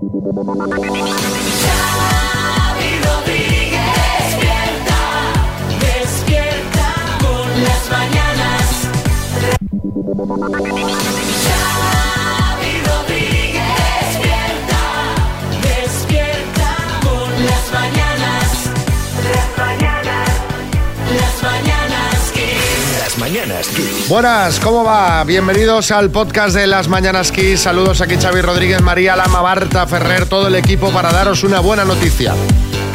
[0.00, 1.14] Rodríguez.
[4.18, 5.00] Despierta,
[5.80, 6.88] despierta
[7.20, 8.66] con las mañanas.
[24.06, 25.24] Buenas, ¿cómo va?
[25.24, 27.60] Bienvenidos al podcast de Las Mañanas Kiss.
[27.60, 31.86] Saludos aquí Xavi Rodríguez, María Lama, Marta Ferrer, todo el equipo para daros una buena
[31.86, 32.34] noticia.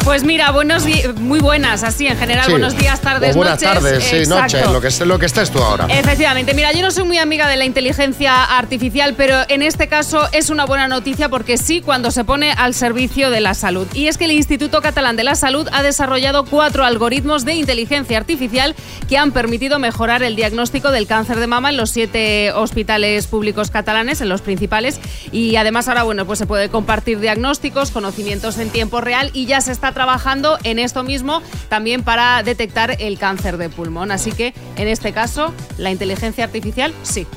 [0.03, 0.85] Pues mira, buenos
[1.17, 2.51] muy buenas, así en general, Sí.
[2.51, 3.73] buenos días, tardes, O buenas noches.
[3.83, 5.85] tardes, sí, noches, lo que, lo que estés tú ahora.
[5.87, 10.27] Efectivamente, mira, yo no soy muy amiga de la inteligencia artificial, pero en este caso
[10.31, 13.87] es una buena noticia porque sí cuando se pone al servicio de la salud.
[13.93, 18.17] Y es que el Instituto Catalán de la Salud ha desarrollado cuatro algoritmos de inteligencia
[18.17, 18.75] artificial
[19.07, 23.69] que han permitido mejorar el diagnóstico del cáncer de mama en los siete hospitales públicos
[23.69, 24.99] catalanes, en los principales.
[25.31, 29.61] Y además ahora, bueno, pues se puede compartir diagnósticos, conocimientos en tiempo real y ya
[29.61, 34.11] se está trabajando en esto mismo también para detectar el cáncer de pulmón.
[34.11, 37.27] Así que en este caso, la inteligencia artificial sí.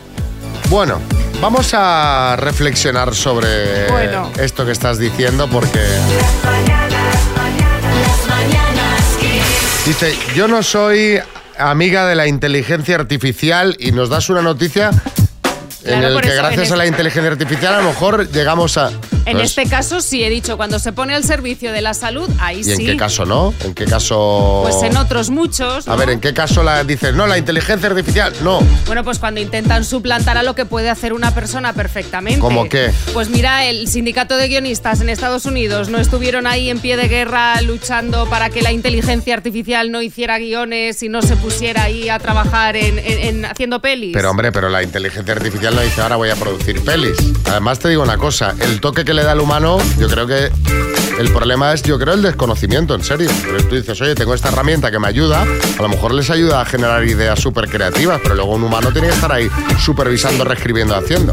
[0.71, 1.01] Bueno,
[1.41, 4.31] vamos a reflexionar sobre Bueno.
[4.39, 6.45] esto que estás diciendo porque Las
[8.29, 9.19] mañanas
[9.85, 11.19] dice, yo no soy
[11.59, 14.93] amiga de la inteligencia artificial y nos das una noticia
[15.85, 18.93] en el que eso, gracias a la inteligencia artificial a lo mejor llegamos a...
[19.27, 22.61] En este caso sí he dicho, cuando se pone al servicio de la salud, ahí
[22.61, 22.73] ¿Y sí.
[22.73, 23.55] en qué caso no?
[23.64, 24.61] ¿En qué caso...?
[24.64, 25.87] Pues en otros muchos.
[25.89, 25.97] A ¿no?
[25.97, 27.14] ver, ¿en qué caso la dices?
[27.14, 28.61] No, la inteligencia artificial, no.
[28.87, 32.41] Bueno, pues cuando intentan suplantar a lo que puede hacer una persona perfectamente.
[32.41, 32.91] ¿Cómo qué?
[33.12, 37.09] Pues mira, el sindicato de guionistas en Estados Unidos no estuvieron ahí en pie de
[37.09, 42.09] guerra luchando para que la inteligencia artificial no hiciera guiones y no se pusiera ahí
[42.09, 44.12] a trabajar en, en- en haciendo pelis.
[44.14, 47.17] Pero hombre, pero la inteligencia artificial no dice ahora voy a producir pelis.
[47.47, 50.51] Además te digo una cosa, el toque que le da el humano, yo creo que
[51.19, 53.31] el problema es, yo creo, el desconocimiento, en serio.
[53.47, 56.61] Porque tú dices, oye, tengo esta herramienta que me ayuda, a lo mejor les ayuda
[56.61, 59.48] a generar ideas súper creativas, pero luego un humano tiene que estar ahí
[59.79, 61.33] supervisando, reescribiendo, haciendo.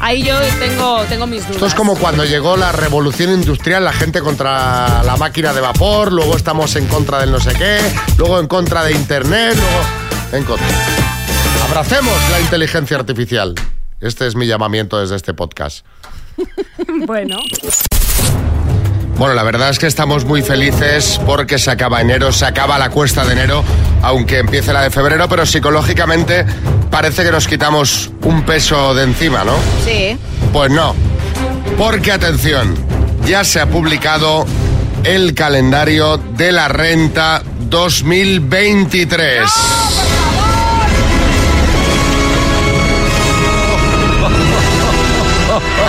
[0.00, 1.56] Ahí yo tengo, tengo mis dudas.
[1.56, 6.12] Esto es como cuando llegó la revolución industrial, la gente contra la máquina de vapor,
[6.12, 7.78] luego estamos en contra del no sé qué,
[8.18, 9.86] luego en contra de Internet, luego
[10.32, 10.66] en contra.
[11.68, 13.54] Abracemos la inteligencia artificial.
[14.00, 15.84] Este es mi llamamiento desde este podcast.
[17.06, 17.38] Bueno.
[19.16, 22.88] Bueno, la verdad es que estamos muy felices porque se acaba enero, se acaba la
[22.88, 23.62] cuesta de enero,
[24.00, 26.46] aunque empiece la de febrero, pero psicológicamente
[26.90, 29.56] parece que nos quitamos un peso de encima, ¿no?
[29.84, 30.16] Sí.
[30.54, 30.94] Pues no,
[31.76, 32.74] porque atención,
[33.26, 34.46] ya se ha publicado
[35.04, 39.99] el calendario de la renta 2023.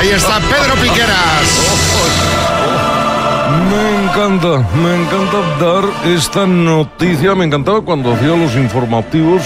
[0.02, 1.62] Ahí está Pedro Piqueras.
[3.70, 7.36] Me encanta, me encanta dar esta noticia.
[7.36, 9.44] Me encantaba cuando hacía los informativos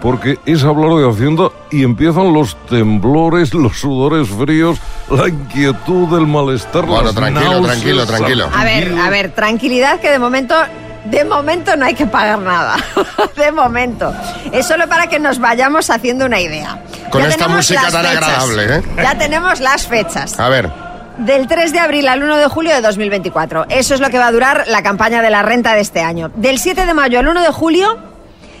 [0.00, 4.78] porque es hablar de Hacienda y empiezan los temblores, los sudores fríos,
[5.10, 6.86] la inquietud, el malestar.
[6.86, 8.50] Bueno, las tranquilo, náuseas, tranquilo, tranquilo.
[8.54, 10.54] A ver, a ver, tranquilidad que de momento,
[11.10, 12.76] de momento no hay que pagar nada.
[13.36, 14.12] de momento.
[14.52, 16.82] Es solo para que nos vayamos haciendo una idea.
[17.10, 18.16] Con esta tenemos música tan fechas.
[18.16, 18.82] agradable, ¿eh?
[18.96, 20.38] Ya tenemos las fechas.
[20.38, 20.70] A ver,
[21.18, 23.66] Del 3 de abril al 1 de julio de 2024.
[23.68, 26.30] Eso es lo que va a durar la campaña de la renta de este año.
[26.36, 27.98] Del 7 de mayo al 1 de julio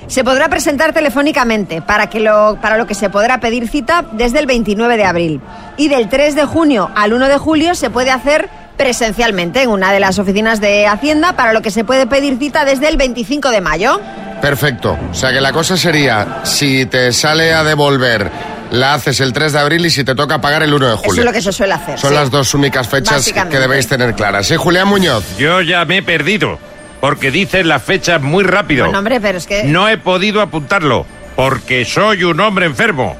[0.08, 4.38] se podrá presentar telefónicamente para, que lo, para lo que se podrá pedir cita desde
[4.38, 5.40] el 29 de abril.
[5.76, 9.92] Y del 3 de junio al 1 de julio se puede hacer presencialmente en una
[9.92, 13.50] de las oficinas de Hacienda para lo que se puede pedir cita desde el 25
[13.50, 14.00] de mayo.
[14.40, 14.96] perfecto.
[15.10, 18.30] O sea que la cosa sería, si te sale a devolver,
[18.70, 21.12] la haces el 3 de abril y si te toca pagar el 1 de julio.
[21.12, 21.98] Eso es lo que se suele hacer.
[21.98, 22.16] Son sí.
[22.16, 24.46] las dos únicas fechas que debéis tener claras.
[24.46, 25.24] Sí, Julián Muñoz.
[25.36, 26.58] Yo ya me he perdido,
[27.00, 28.84] porque dices las fechas muy rápido.
[28.84, 29.64] Bueno, hombre, pero es que...
[29.64, 33.16] No he podido apuntarlo, porque soy un hombre enfermo.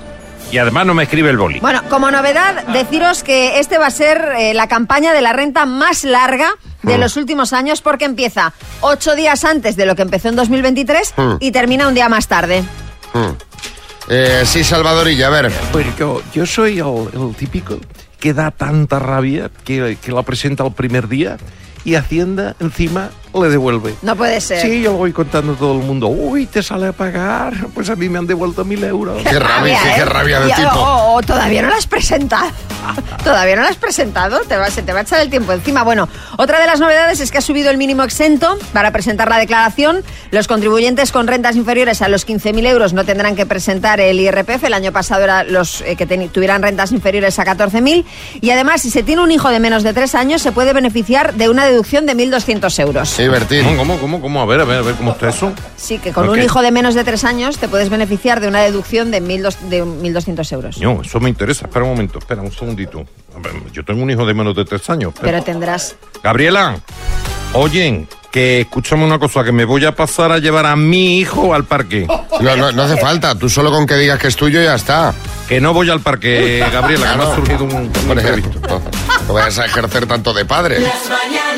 [0.50, 1.60] Y además no me escribe el boli.
[1.60, 5.66] Bueno, como novedad, deciros que este va a ser eh, la campaña de la renta
[5.66, 6.50] más larga
[6.82, 7.00] de Mm.
[7.00, 11.32] los últimos años porque empieza ocho días antes de lo que empezó en 2023 Mm.
[11.40, 12.62] y termina un día más tarde.
[13.12, 13.30] Mm.
[14.10, 15.52] Eh, sí, Salvadorilla, a ver.
[15.70, 17.78] Pues yo, yo soy el, el típico
[18.18, 21.36] que da tanta rabia que, que la presenta el primer día
[21.84, 23.94] y Hacienda encima le devuelve.
[24.02, 24.60] No puede ser.
[24.62, 26.08] Sí, yo lo voy contando a todo el mundo.
[26.08, 27.54] Uy, te sale a pagar.
[27.74, 29.22] Pues a mí me han devuelto mil euros.
[29.22, 30.04] Qué rabia, qué, qué ¿eh?
[30.04, 30.68] rabia de tipo.
[30.78, 32.48] o- o todavía no lo has presentado.
[33.24, 34.40] todavía no lo has presentado.
[34.40, 35.82] Te va, se te va a echar el tiempo encima.
[35.82, 39.38] Bueno, otra de las novedades es que ha subido el mínimo exento para presentar la
[39.38, 40.02] declaración.
[40.30, 44.64] Los contribuyentes con rentas inferiores a los 15.000 euros no tendrán que presentar el IRPF.
[44.64, 48.04] El año pasado era los eh, que tuvieran rentas inferiores a 14.000.
[48.40, 51.34] Y además, si se tiene un hijo de menos de tres años, se puede beneficiar
[51.34, 53.08] de una deducción de 1.200 euros.
[53.08, 53.64] Sí, Bertín.
[53.64, 54.42] ¿Cómo, cómo, cómo, cómo?
[54.42, 55.52] A ver, a ver, a ver, ¿cómo está eso?
[55.76, 58.62] Sí, que con un hijo de menos de tres años te puedes beneficiar de una
[58.62, 60.80] deducción de 1.200 de 1.200 euros.
[60.80, 61.66] No, eso me interesa.
[61.66, 62.52] Espera un momento, espera un
[62.86, 63.06] segundito.
[63.72, 65.14] Yo tengo un hijo de menos de tres años.
[65.20, 65.96] Pero tendrás.
[66.22, 66.78] Gabriela,
[67.52, 71.54] oyen, que escúchame una cosa, que me voy a pasar a llevar a mi hijo
[71.54, 72.06] al parque.
[72.40, 73.34] No, no, no hace falta.
[73.36, 75.14] Tú solo con que digas que es tuyo ya está.
[75.48, 78.60] Que no voy al parque, Gabriela, que me ha surgido un, un imprevisto.
[78.68, 78.82] no,
[79.26, 80.80] no vayas a ejercer tanto de padre.
[80.80, 81.57] Las mañanas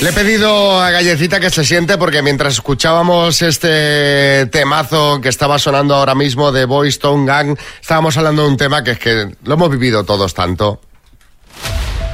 [0.00, 5.58] Le he pedido a Gallecita que se siente porque mientras escuchábamos este temazo que estaba
[5.58, 9.30] sonando ahora mismo de Boys Stone Gang, estábamos hablando de un tema que es que
[9.44, 10.80] lo hemos vivido todos tanto.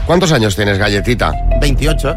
[0.06, 1.32] ¿Cuántos años tienes, Galletita?
[1.60, 2.16] 28.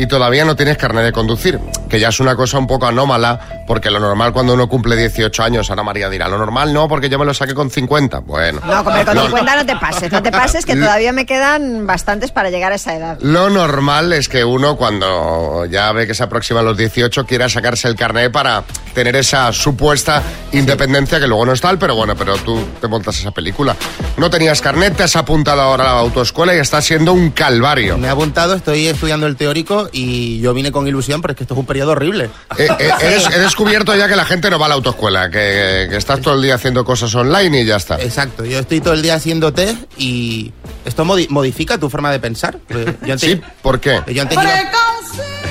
[0.00, 1.60] Y todavía no tienes carnet de conducir,
[1.90, 5.42] que ya es una cosa un poco anómala, porque lo normal cuando uno cumple 18
[5.42, 8.20] años, Ana María dirá, lo normal no, porque yo me lo saqué con 50.
[8.20, 8.62] Bueno.
[8.66, 11.86] No, comer con Lo- 50 no te pases, no te pases, que todavía me quedan
[11.86, 13.18] bastantes para llegar a esa edad.
[13.20, 17.86] Lo normal es que uno cuando ya ve que se aproximan los 18 quiera sacarse
[17.86, 18.64] el carnet para
[18.94, 23.18] tener esa supuesta independencia que luego no es tal, pero bueno, pero tú te montas
[23.20, 23.76] esa película.
[24.16, 27.98] No tenías carnet, te has apuntado ahora a la autoescuela y está siendo un calvario.
[27.98, 31.44] Me he apuntado, estoy estudiando el teórico y yo vine con ilusión, pero es que
[31.44, 32.30] esto es un periodo horrible.
[32.58, 35.86] Eh, eh, eres- he descubierto ya que la gente no va a la autoescuela, que,
[35.90, 38.00] que estás todo el día haciendo cosas online y ya está.
[38.00, 40.52] Exacto, yo estoy todo el día haciendo test y
[40.84, 42.58] esto modi- modifica tu forma de pensar.
[42.68, 44.00] Yo antes, Sí, ¿por qué?
[44.12, 44.44] yo antes iba,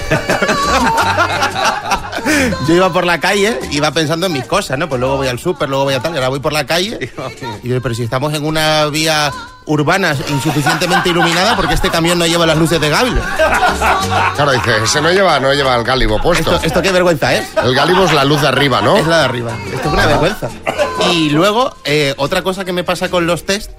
[2.68, 4.90] yo iba por la calle, iba pensando en mis cosas, ¿no?
[4.90, 7.12] Pues luego voy al súper, luego voy a tal, y ahora voy por la calle.
[7.64, 9.32] Y digo, pero si estamos en una vía
[9.66, 13.22] urbana insuficientemente iluminada, porque este camión no lleva las luces de Gable?
[14.36, 16.56] Claro, dice, ese no lleva, no lleva el gálibo puesto.
[16.56, 17.48] Esto, esto qué vergüenza es.
[17.64, 18.98] El gálibo es la luz de arriba, ¿no?
[18.98, 19.52] Es la de arriba.
[19.72, 20.50] Esto es una vergüenza.
[21.12, 23.72] Y luego, eh, otra cosa que me pasa con los test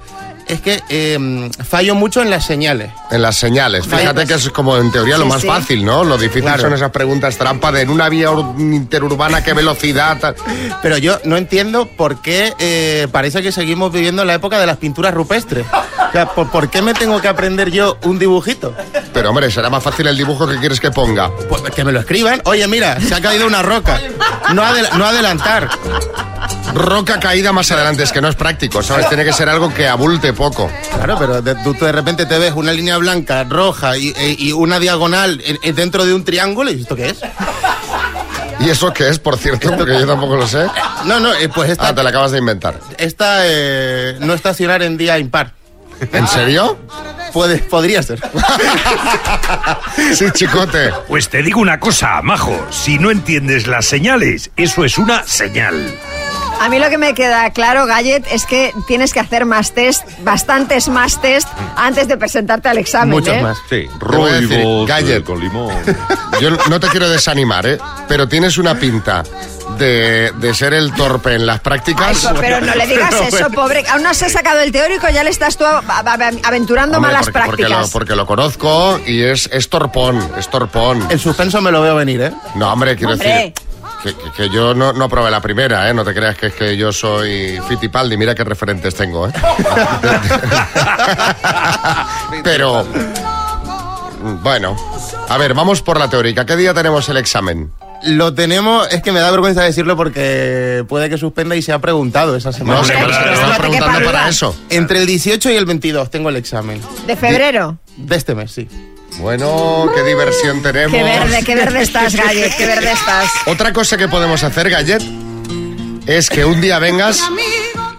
[0.46, 2.92] es que eh, fallo mucho en las señales.
[3.10, 3.86] En las señales.
[3.86, 5.46] Fíjate que es como en teoría lo Sí, más sí.
[5.46, 6.04] fácil, ¿no?
[6.04, 6.62] Lo difícil Claro.
[6.62, 10.18] son esas preguntas trampa de en una vía ur- interurbana, qué velocidad.
[10.18, 10.34] tal.
[10.82, 14.66] Pero yo no entiendo por qué eh, parece que seguimos viviendo en la época de
[14.66, 15.66] las pinturas rupestres.
[16.08, 18.74] O sea, ¿por, por qué me tengo que aprender yo un dibujito?
[19.12, 21.30] Pero hombre, será más fácil el dibujo que quieres que ponga.
[21.48, 22.40] Pues que me lo escriban.
[22.44, 24.00] Oye, mira, se ha caído una roca.
[24.52, 25.68] No, adel- no adelantar.
[26.74, 29.08] Roca caída más adelante, es que no es práctico, ¿sabes?
[29.08, 30.70] Tiene que ser algo que abulte poco.
[30.94, 34.52] Claro, pero de, tú de repente te ves una línea blanca, roja y, e- y
[34.52, 36.70] una diagonal en- en- dentro de un triángulo.
[36.72, 37.20] ¿Y esto qué es?
[38.60, 39.70] ¿Y eso qué es, por cierto?
[39.76, 40.66] Porque yo tampoco lo sé.
[41.04, 42.80] No, no, eh, pues esta, Ah, te la acabas de inventar.
[42.98, 45.52] esta eh, no estacionar en día impar.
[46.12, 46.78] ¿En serio?
[47.32, 48.20] Puede, podría ser.
[50.14, 50.90] Sí, chicote.
[51.08, 52.58] Pues te digo una cosa, majo.
[52.70, 55.74] Si no entiendes las señales, eso es una señal.
[56.60, 60.02] A mí lo que me queda claro, Gallet, es que tienes que hacer más test,
[60.22, 63.10] bastantes más test, antes de presentarte al examen.
[63.10, 63.42] Muchos ¿eh?
[63.42, 63.58] más.
[63.68, 65.16] Sí, roibos Gallet.
[65.18, 65.74] eh, con limón.
[66.40, 67.78] Yo no te quiero desanimar, ¿eh?
[68.08, 69.22] Pero tienes una pinta
[69.78, 72.28] de, de ser el torpe en las Ay, prácticas.
[72.38, 73.82] pero no le digas eso, pobre.
[73.88, 77.40] Aún no se ha sacado el teórico, ya le estás tú aventurando Hombre, malas porque,
[77.46, 77.86] porque prácticas.
[77.86, 81.06] lo, porque lo conozco y es, es torpón, es torpón.
[81.10, 82.32] El suspenso me lo veo venir, ¿eh?
[82.56, 83.28] No, hombre, quiero Hombre.
[83.28, 83.52] decir
[84.02, 85.94] que, que- que yo no, no probé la primera, ¿eh?
[85.94, 88.16] No te creas que es que yo soy Fittipaldi.
[88.16, 89.32] Mira qué referentes tengo, ¿eh?
[92.44, 92.86] Pero,
[94.42, 94.76] bueno,
[95.28, 96.44] a ver, vamos por la teórica.
[96.46, 97.70] ¿Qué día tenemos el examen?
[98.02, 101.78] Lo tenemos, es que me da vergüenza decirlo porque puede que suspenda y se ha
[101.80, 102.80] preguntado esa semana.
[102.80, 104.56] No, no te preguntando para eso.
[104.70, 106.80] Entre el 18 y el 22 tengo el examen.
[107.06, 107.78] ¿De febrero?
[107.98, 108.68] De este mes, sí.
[109.20, 110.96] Bueno, qué diversión tenemos.
[110.96, 113.30] Qué verde, qué verde estás, Gallet, qué verde estás.
[113.46, 115.02] Otra cosa que podemos hacer, Gallet,
[116.06, 117.20] es que un día vengas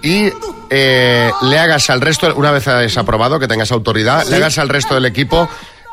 [0.02, 0.30] y
[0.72, 4.70] eh, le hagas al resto, una vez hayas aprobado, que tengas autoridad, le hagas al
[4.70, 5.48] resto del equipo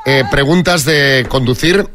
[0.06, 1.86] eh, preguntas de conducir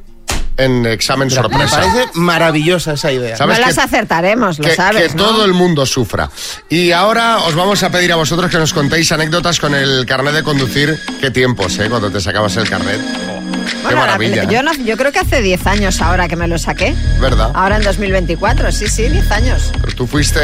[0.58, 1.78] en examen me sorpresa.
[1.80, 3.36] parece maravillosa esa idea.
[3.38, 5.24] ¿Sabes no las que- acertaremos, lo que, sabes, que ¿no?
[5.24, 6.30] todo el mundo sufra.
[6.70, 10.34] Y ahora os vamos a pedir a vosotros que nos contéis anécdotas con el carnet
[10.34, 10.98] de conducir.
[11.20, 11.90] Qué tiempos, ¿eh?
[11.90, 13.00] Cuando te sacabas el carnet.
[13.00, 14.44] Qué Bueno, ahora, maravilla.
[14.46, 14.64] yo, ¿eh?
[14.64, 16.94] no- yo creo que hace 10 años ahora que me lo saqué.
[17.20, 17.52] ¿Verdad?
[17.54, 19.72] Ahora en 2024, sí, sí, 10 años.
[19.82, 20.40] Pero tú fuiste...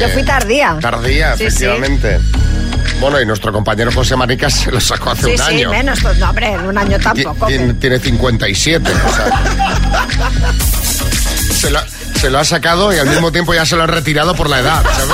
[0.00, 0.76] Yo fui tardía.
[0.80, 1.66] Tardía, Sí, sí.
[3.00, 5.70] Bueno, y nuestro compañero José Maricas se lo sacó hace Sí, un sí, año.
[5.70, 6.00] menos.
[6.00, 7.46] Pues, no, hombre, en un año tampoco.
[7.46, 8.90] Tiene, tiene 57.
[8.92, 9.42] o sea.
[11.54, 11.80] se, lo,
[12.20, 14.58] se lo ha sacado y al mismo tiempo ya se lo han retirado por la
[14.60, 15.12] edad, ¿sabes?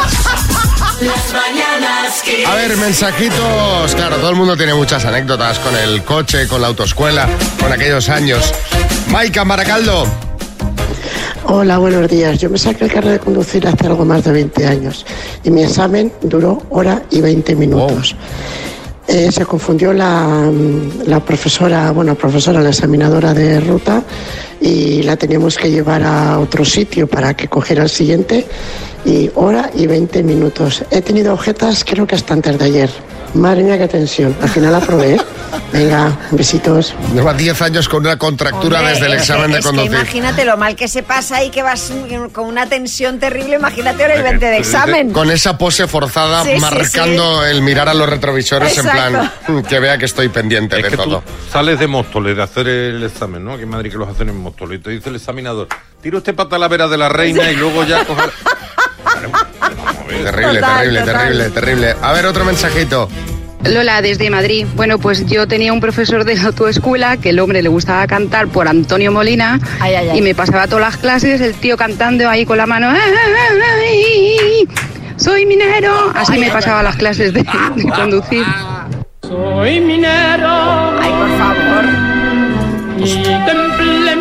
[2.46, 3.94] A ver, mensajitos.
[3.94, 7.28] Claro, todo el mundo tiene muchas anécdotas con el coche, con la autoescuela,
[7.60, 8.52] con aquellos años.
[9.08, 10.06] Maika Maracaldo.
[11.46, 12.38] Hola, buenos días.
[12.38, 15.04] Yo me saqué el carnet de conducir hace algo más de 20 años
[15.44, 18.16] y mi examen duró hora y 20 minutos.
[19.06, 20.50] Eh, se confundió la,
[21.04, 24.02] la profesora, bueno, profesora, la examinadora de ruta
[24.58, 28.46] y la teníamos que llevar a otro sitio para que cogiera el siguiente
[29.04, 30.82] y hora y 20 minutos.
[30.90, 32.90] He tenido objetas creo que hasta antes de ayer.
[33.34, 34.36] Madre mía, qué tensión.
[34.40, 35.20] Al final aprobé.
[35.72, 36.94] Venga, besitos.
[37.12, 39.90] Lleva 10 años con una contractura Hombre, desde el es examen de que conducir.
[39.92, 41.92] imagínate lo mal que se pasa y que vas
[42.32, 43.56] con una tensión terrible.
[43.56, 45.10] Imagínate ahora el 20 de examen.
[45.12, 49.32] Con esa pose forzada, Sí, sí, marcando el mirar a los retrovisores en plan.
[49.48, 51.22] "Mm, que vea que estoy pendiente Es de que tú todo.
[51.52, 53.54] sales de Móstoles de hacer el examen, ¿no?
[53.54, 54.78] Aquí en Madrid que los hacen en Móstoles.
[54.78, 55.66] Y te dice el examinador,
[56.00, 58.22] tira usted para Talavera de la Reina y luego ya coge...
[60.08, 61.14] Terrible, Total, terrible, total.
[61.16, 61.94] terrible, terrible.
[62.02, 63.08] A ver, otro mensajito.
[63.64, 64.66] Lola, desde Madrid.
[64.76, 68.68] Bueno, pues yo tenía un profesor de autoescuela que el hombre le gustaba cantar por
[68.68, 70.18] Antonio Molina Ay, ay, ay.
[70.18, 72.90] y me pasaba todas las clases, el tío cantando ahí con la mano.
[72.90, 74.68] "Ay,
[75.16, 76.12] soy minero.
[76.14, 77.42] Así me pasaba las clases de,
[77.76, 78.44] de conducir.
[79.22, 79.80] Ay,
[81.10, 81.84] por favor.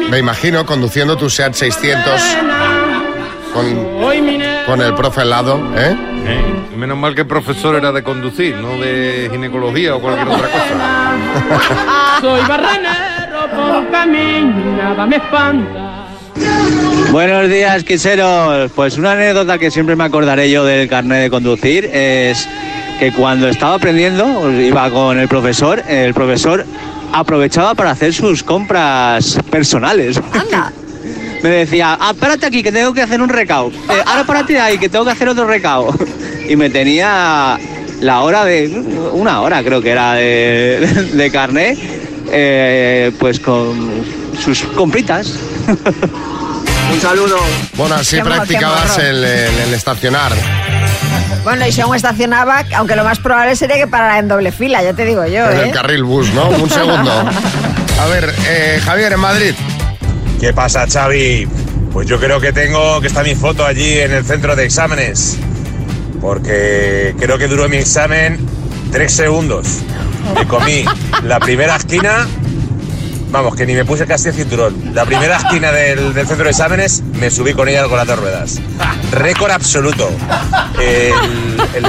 [0.10, 2.22] Me imagino conduciendo tu SEAT 600
[3.54, 3.66] con,
[4.66, 5.96] con el profe al lado, ¿eh?
[6.26, 6.76] ¿Eh?
[6.76, 12.18] Menos mal que el profesor era de conducir, no de ginecología o cualquier otra cosa.
[12.22, 16.08] Soy barranero por camino, nada me espanta.
[17.12, 18.72] Buenos días, quiseros.
[18.72, 22.48] Pues una anécdota que siempre me acordaré yo del carnet de conducir es
[23.00, 26.66] que cuando estaba aprendiendo, iba con el profesor, el profesor
[27.12, 30.20] aprovechaba para hacer sus compras personales.
[30.34, 30.72] Anda.
[31.44, 33.70] Me decía, ah, párate aquí que tengo que hacer un recao.
[33.70, 35.94] Eh, ahora párate ahí que tengo que hacer otro recao.
[36.50, 37.58] Y me tenía
[38.02, 38.68] la hora de,
[39.14, 41.78] una hora creo que era de, de carnet,
[42.32, 44.04] eh, pues con
[44.44, 45.36] sus compritas.
[46.94, 47.38] un saludo.
[47.76, 49.04] Bueno, así Qué practicabas morro.
[49.08, 50.34] el, el- el estacionar.
[51.46, 54.94] Bueno, y según estacionaba, aunque lo más probable sería que parara en doble fila, ya
[54.94, 55.64] te digo yo, En ¿eh?
[55.68, 56.50] el carril bus, ¿no?
[56.50, 57.12] Un segundo.
[58.02, 59.54] A ver, eh, Javier, en Madrid.
[60.44, 61.48] ¿Qué pasa, Xavi?
[61.94, 65.38] Pues yo creo que tengo que está mi foto allí en el centro de exámenes.
[66.20, 68.46] Porque creo que duró mi examen
[68.92, 69.66] tres segundos.
[70.36, 70.84] Me comí
[71.24, 72.28] la primera esquina.
[73.32, 74.94] Vamos, que ni me puse casi el cinturón.
[74.94, 78.60] La primera esquina del, centro de exámenes me subí con ella con las dos ruedas.
[79.14, 80.10] Récord absoluto.
[80.78, 81.86] El,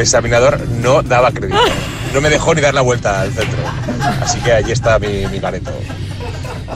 [0.00, 1.60] examinador no daba crédito.
[2.12, 3.58] No me dejó ni dar la vuelta al centro.
[4.20, 5.38] Así que allí está mi, mi.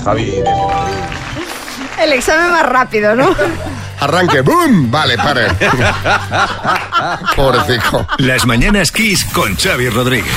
[0.00, 0.94] Javi, desde Madrid.
[2.00, 3.34] El examen más rápido, ¿no?
[4.00, 4.90] Arranque, ¡boom!
[4.90, 5.48] Vale, pare.
[7.36, 8.06] Pobrecito.
[8.18, 10.32] Las mañanas Kiss con Xavi Rodríguez.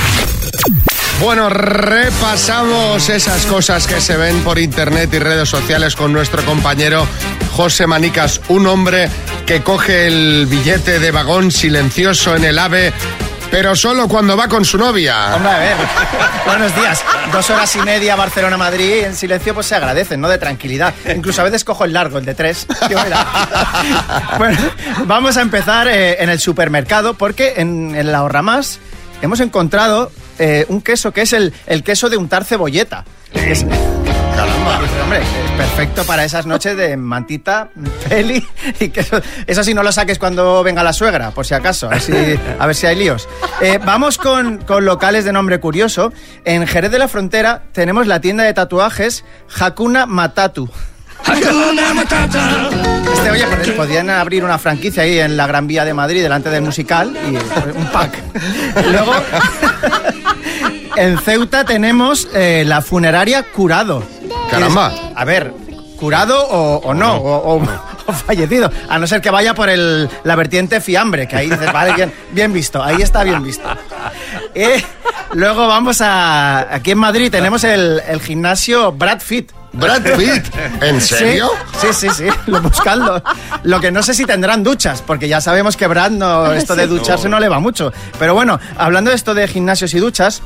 [1.20, 7.06] Bueno, repasamos esas cosas que se ven por internet y redes sociales con nuestro compañero
[7.52, 9.08] José Manicas, un hombre
[9.46, 12.92] que coge el billete de vagón silencioso en el AVE,
[13.52, 15.36] pero solo cuando va con su novia.
[15.36, 15.76] Hombre, a ver.
[16.46, 17.04] Buenos días.
[17.30, 20.28] Dos horas y media Barcelona-Madrid en silencio, pues se agradecen, ¿no?
[20.30, 20.94] De tranquilidad.
[21.14, 22.66] Incluso a veces cojo el largo, el de tres.
[24.38, 24.58] Bueno,
[25.04, 28.78] vamos a empezar eh, en el supermercado porque en, en la Ahorramás
[29.20, 33.04] hemos encontrado eh, un queso que es el, el queso de untar cebolleta.
[33.34, 33.64] Es-
[34.34, 34.80] Caramba.
[35.02, 37.68] Hombre, es perfecto para esas noches de mantita,
[38.08, 38.42] peli
[38.80, 39.00] y que
[39.46, 42.12] eso, sí no lo saques cuando venga la suegra, por si acaso, a ver si,
[42.58, 43.28] a ver si hay líos.
[43.60, 46.14] Eh, vamos con, con locales de nombre curioso.
[46.46, 49.22] En Jerez de la Frontera tenemos la tienda de tatuajes
[49.60, 50.70] Hakuna Matatu.
[53.14, 56.48] Este, oye, pues, podían abrir una franquicia ahí en la Gran Vía de Madrid delante
[56.50, 58.18] del musical y pues, un pack.
[58.90, 59.12] Luego,
[60.96, 64.02] en Ceuta tenemos eh, la funeraria Curado.
[64.50, 64.92] Caramba.
[64.94, 65.52] Es- a ver,
[65.98, 67.68] curado o, o no, o, o-
[68.06, 68.70] o fallecido.
[68.88, 72.12] A no ser que vaya por el, la vertiente fiambre, que ahí dices, vale, bien,
[72.32, 73.68] bien visto, ahí está bien visto.
[74.54, 74.82] Eh,
[75.34, 76.74] luego vamos a.
[76.74, 79.52] Aquí en Madrid tenemos el, el gimnasio Brad Fit.
[79.74, 80.44] ¿Brad Pitt?
[80.82, 81.50] ¿En serio?
[81.80, 83.22] Sí, sí, sí, sí, lo buscando.
[83.62, 86.86] Lo que no sé si tendrán duchas, porque ya sabemos que Brad no, esto de
[86.86, 87.90] ducharse no le va mucho.
[88.18, 90.42] Pero bueno, hablando de esto de gimnasios y duchas,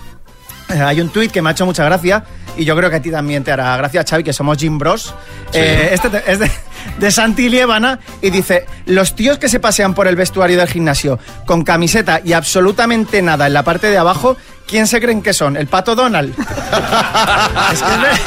[0.84, 2.24] hay un tuit que me ha hecho mucha gracia
[2.56, 5.14] y yo creo que a ti también te hará gracia, Xavi, que somos Jim Bros.
[5.52, 6.50] Eh, este, te- es de,
[6.98, 11.18] de Santi Liébana y dice, los tíos que se pasean por el vestuario del gimnasio
[11.44, 15.56] con camiseta y absolutamente nada en la parte de abajo, ¿quién se creen que son?
[15.56, 16.34] ¿El pato Donald?
[17.72, 18.20] es, que es, ver-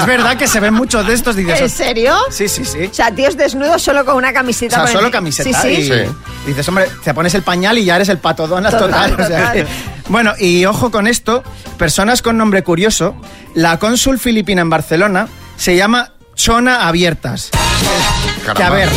[0.00, 1.36] es verdad que se ven muchos de estos.
[1.36, 2.16] Dices, ¿En serio?
[2.30, 2.84] Sí, sí, sí.
[2.90, 4.76] O sea, tíos desnudos solo con una O camiseta.
[4.76, 5.18] sea, por solo encima.
[5.18, 5.62] camiseta.
[5.62, 5.92] Sí, sí.
[6.44, 9.14] Y dices, hombre, te pones el pañal y ya eres el pato Donald total.
[9.20, 9.54] O sea,
[10.08, 11.42] bueno, y ojo con esto,
[11.78, 13.14] personas con nombre curioso,
[13.54, 17.50] la cónsul filipina en Barcelona se llama Chona Abiertas.
[18.56, 18.88] Que a ver,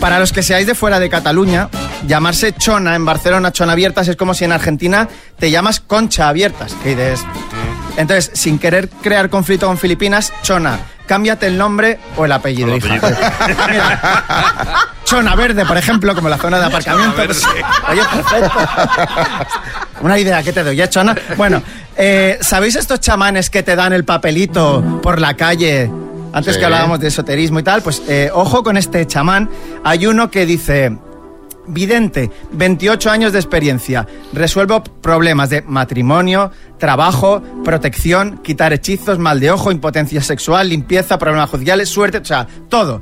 [0.00, 1.68] para los que seáis de fuera de Cataluña,
[2.06, 6.74] llamarse Chona en Barcelona, Chona Abiertas, es como si en Argentina te llamas Concha Abiertas.
[6.84, 7.24] Dices,
[7.96, 12.94] entonces, sin querer crear conflicto con Filipinas, Chona, cámbiate el nombre o el apellido, hija.
[13.68, 17.20] Mira, Chona Verde, por ejemplo, como la zona de aparcamiento.
[17.20, 18.58] oye, perfecto.
[20.02, 21.14] Una idea que te doy, ¿ya, Chona?
[21.36, 21.62] Bueno,
[21.96, 25.90] eh, ¿sabéis estos chamanes que te dan el papelito por la calle?
[26.32, 26.60] Antes Sí.
[26.60, 29.50] que hablábamos de esoterismo y tal, pues eh, ojo con este chamán.
[29.82, 30.96] Hay uno que dice,
[31.72, 34.06] Vidente, 28 años de experiencia.
[34.32, 36.50] Resuelvo problemas de matrimonio,
[36.80, 42.48] trabajo, protección, quitar hechizos, mal de ojo, impotencia sexual, limpieza, problemas judiciales, suerte, o sea,
[42.68, 43.00] todo.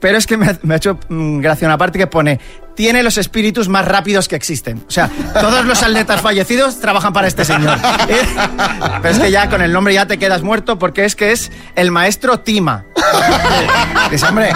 [0.00, 2.40] Pero es que me, ha- hecho mm, gracia una parte que pone,
[2.74, 4.82] tiene los espíritus más rápidos que existen.
[4.88, 7.78] O sea, todos los atletas fallecidos trabajan para este señor.
[8.08, 8.22] Eh,
[9.02, 11.52] Pero es que ya con el nombre ya te quedas muerto porque es que es
[11.76, 12.84] el maestro Tima.
[14.10, 14.50] Dice, hombre,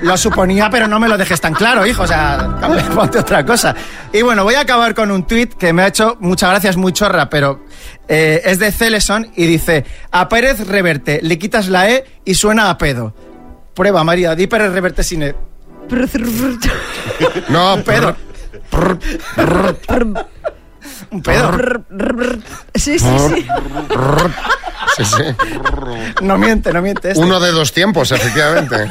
[0.00, 2.02] lo suponía, pero no me lo dejes tan claro, hijo.
[2.02, 2.58] O sea,
[2.94, 3.74] ponte otra cosa.
[4.12, 6.92] Y bueno, voy a acabar con un tuit que me ha hecho muchas gracias, muy
[6.92, 7.64] chorra, pero
[8.08, 12.70] eh, es de Celeson y dice: A Pérez Reverte le quitas la E y suena
[12.70, 13.14] a pedo.
[13.74, 15.34] Prueba, María, di Pérez Reverte sin E.
[17.48, 18.16] No, pedo.
[21.10, 21.58] Un pedo.
[22.74, 23.46] Sí, sí, sí.
[24.96, 25.22] Sí, sí.
[26.22, 27.10] No miente, no miente.
[27.10, 27.22] este.
[27.22, 28.90] Uno de dos tiempos, efectivamente.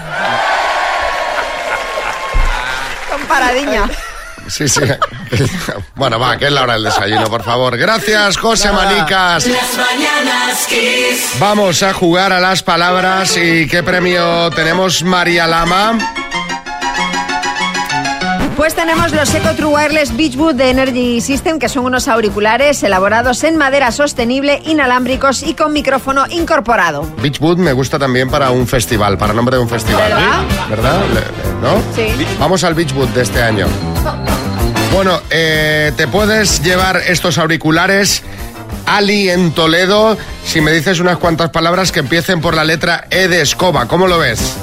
[3.09, 3.89] Con paradiña.
[4.49, 4.81] Sí, sí.
[5.95, 7.75] Bueno, va, que es la hora del desayuno, por favor.
[7.75, 9.47] Gracias, José Manicas.
[9.47, 11.31] Las mañanas Kiss.
[11.39, 15.97] Vamos a jugar a las palabras y qué premio tenemos, María Lama.
[18.55, 23.43] Pues tenemos los Eco True Wireless Beachwood de Energy System, que son unos auriculares elaborados
[23.43, 27.07] en madera sostenible, inalámbricos y con micrófono incorporado.
[27.21, 30.09] Beachwood me gusta también para un festival, para nombre de un festival.
[30.09, 30.41] ¿Verdad?
[30.69, 31.01] ¿Verdad?
[31.61, 31.81] ¿No?
[31.95, 32.07] Sí.
[32.39, 33.67] Vamos al Beachwood de este año.
[34.97, 38.23] Bueno, eh, te puedes llevar estos auriculares.
[38.87, 43.27] Ali en Toledo, si me dices unas cuantas palabras que empiecen por la letra E
[43.27, 44.57] de escoba, ¿cómo lo ves?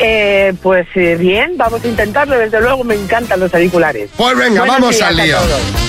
[0.00, 2.36] Eh, pues eh, bien, vamos a intentarlo.
[2.36, 4.10] Desde luego me encantan los auriculares.
[4.16, 5.38] Pues venga, Buenos vamos al lío.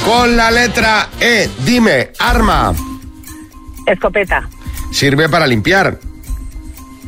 [0.06, 2.76] Con la letra E, dime, arma,
[3.88, 4.48] Escopeta,
[4.91, 5.98] sirve para limpiar,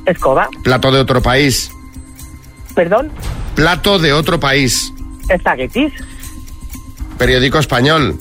[0.08, 1.70] escoba, plato de otro país,
[2.74, 3.12] perdón,
[3.54, 4.92] plato de otro país,
[5.30, 5.94] espaguetis,
[7.24, 8.20] periódico español,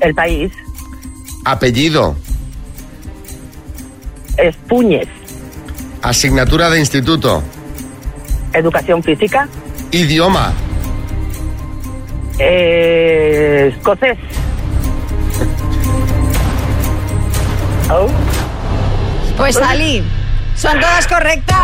[0.00, 0.52] el país,
[1.46, 2.14] apellido,
[4.36, 5.08] espuñes,
[6.02, 7.42] asignatura de instituto,
[8.52, 9.48] educación física,
[9.92, 10.52] idioma,
[12.38, 14.18] eh, escocés.
[17.90, 18.08] Oh.
[19.38, 20.04] Pues Ali,
[20.54, 21.56] son todas correctas.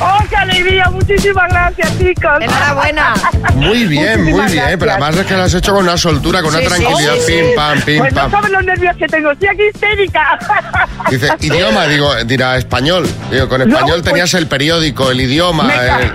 [0.00, 0.84] ¡Oh, qué alegría!
[0.90, 2.32] Muchísimas gracias, chicos.
[2.40, 3.14] Enhorabuena.
[3.54, 4.78] Muy bien, muy Muchísimas bien, gracias.
[4.78, 7.20] pero además es que lo has hecho con una soltura, con Sí, una tranquilidad, sí,
[7.26, 7.32] sí.
[7.32, 8.30] pim, pam, pim, Pues no pam.
[8.30, 9.30] saben los nervios que tengo.
[9.30, 10.38] Estoy aquí histérica.
[11.10, 13.08] Dice, idioma, digo, dirá español.
[13.30, 15.64] Digo, con español pues- tenías el periódico, el idioma.
[15.64, 16.12] Me el-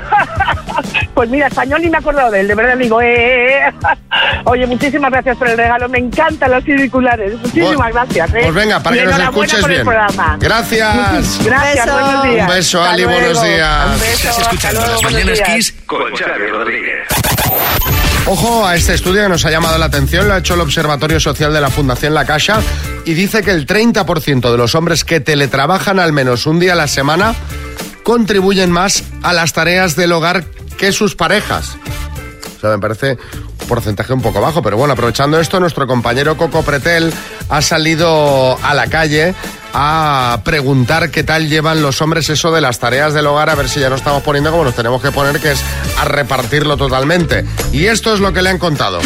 [1.14, 3.62] Pues mira, español ni me he acordado de él, de verdad digo, eh.
[4.46, 8.30] Oye, muchísimas gracias por el regalo, me encantan los auriculares, muchísimas Pues- gracias.
[8.34, 8.40] ¿eh?
[8.44, 9.86] Pues venga, para Y que nos escuches por el bien.
[9.88, 10.38] programa.
[10.40, 11.40] Gracias.
[11.44, 12.00] Gracias, beso.
[12.00, 12.50] buenos días.
[12.50, 13.20] Un beso, Hasta Ali, luego.
[13.20, 13.86] buenos días.
[13.86, 15.42] Un beso, Estás escuchando luego, las mañanas.
[15.42, 17.08] Kiss con Xavi Rodríguez.
[18.28, 21.20] Ojo a este estudio que nos ha llamado la atención, lo ha hecho el Observatorio
[21.20, 22.62] Social de la Fundación La Caixa
[23.04, 26.76] y dice que el 30% de los hombres que teletrabajan al menos un día a
[26.76, 27.34] la semana
[28.04, 30.44] contribuyen más a las tareas del hogar
[30.82, 31.78] que sus parejas.
[32.58, 33.16] O sea, me parece
[33.62, 37.14] un porcentaje un poco bajo, pero bueno, aprovechando esto, nuestro compañero Coco Pretel
[37.50, 39.36] ha salido a la calle
[39.76, 43.70] a preguntar qué tal llevan los hombres eso de las tareas del hogar, a ver
[43.70, 45.62] si ya nos estamos poniendo como nos tenemos que poner, que es
[46.00, 47.46] a repartirlo totalmente.
[47.72, 49.00] Y esto es lo que le han contado.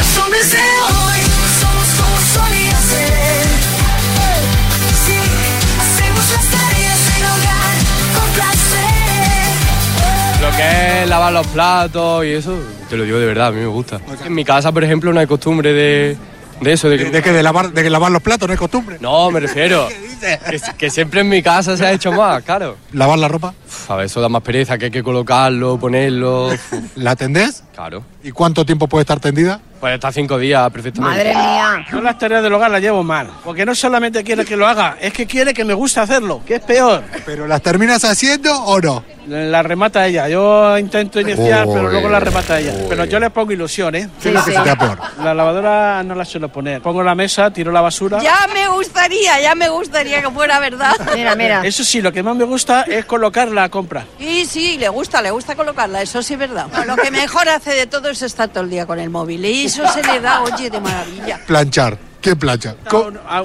[11.06, 12.58] Es lavar los platos y eso,
[12.90, 14.00] te lo digo de verdad, a mí me gusta.
[14.26, 16.18] En mi casa, por ejemplo, no hay costumbre de,
[16.62, 16.90] de eso.
[16.90, 18.98] De, que, ¿De que de lavar, de que lavar los platos no es costumbre?
[19.00, 19.88] No, me refiero.
[20.26, 22.78] Que, que siempre en mi casa se ha hecho más, claro.
[22.94, 23.54] ¿Lavar la ropa?
[23.68, 26.50] Uf, a ver, eso da más pereza, que hay que colocarlo, ponerlo.
[26.96, 27.64] ¿La tendés?
[27.76, 28.02] Claro.
[28.26, 29.62] ¿Y cuánto tiempo puede estar tendida?
[29.80, 31.16] Puede estar cinco días perfectamente.
[31.16, 31.86] Madre mía.
[31.92, 34.98] Yo las tareas del hogar las llevo mal, porque no solamente quiere que lo haga,
[35.00, 37.04] es que quiere que me guste hacerlo, que es peor.
[37.24, 39.04] ¿Pero las terminas haciendo o no?
[39.28, 42.74] La remata ella, yo intento iniciar, pero luego la remata ella.
[42.88, 44.10] Pero yo le pongo ilusión, ¿eh?
[44.22, 45.00] ¿Qué es lo que se te da peor?
[45.24, 46.82] La lavadora no la suelo poner.
[46.82, 48.20] Pongo la mesa, tiro la basura.
[48.22, 50.96] Ya me gustaría, ya me gustaría que fuera verdad.
[51.16, 51.62] Mira, mira.
[51.66, 54.06] Eso sí, lo que más me gusta es colocar la compra.
[54.20, 56.68] Y sí, le gusta, le gusta colocarla, eso sí es verdad.
[56.86, 59.44] Lo que mejor hace de todo es estar todo el día con el móvil.
[59.46, 61.40] Y eso se le da, oye, de maravilla.
[61.46, 61.98] Planchar.
[62.22, 62.76] ¿Qué plancha?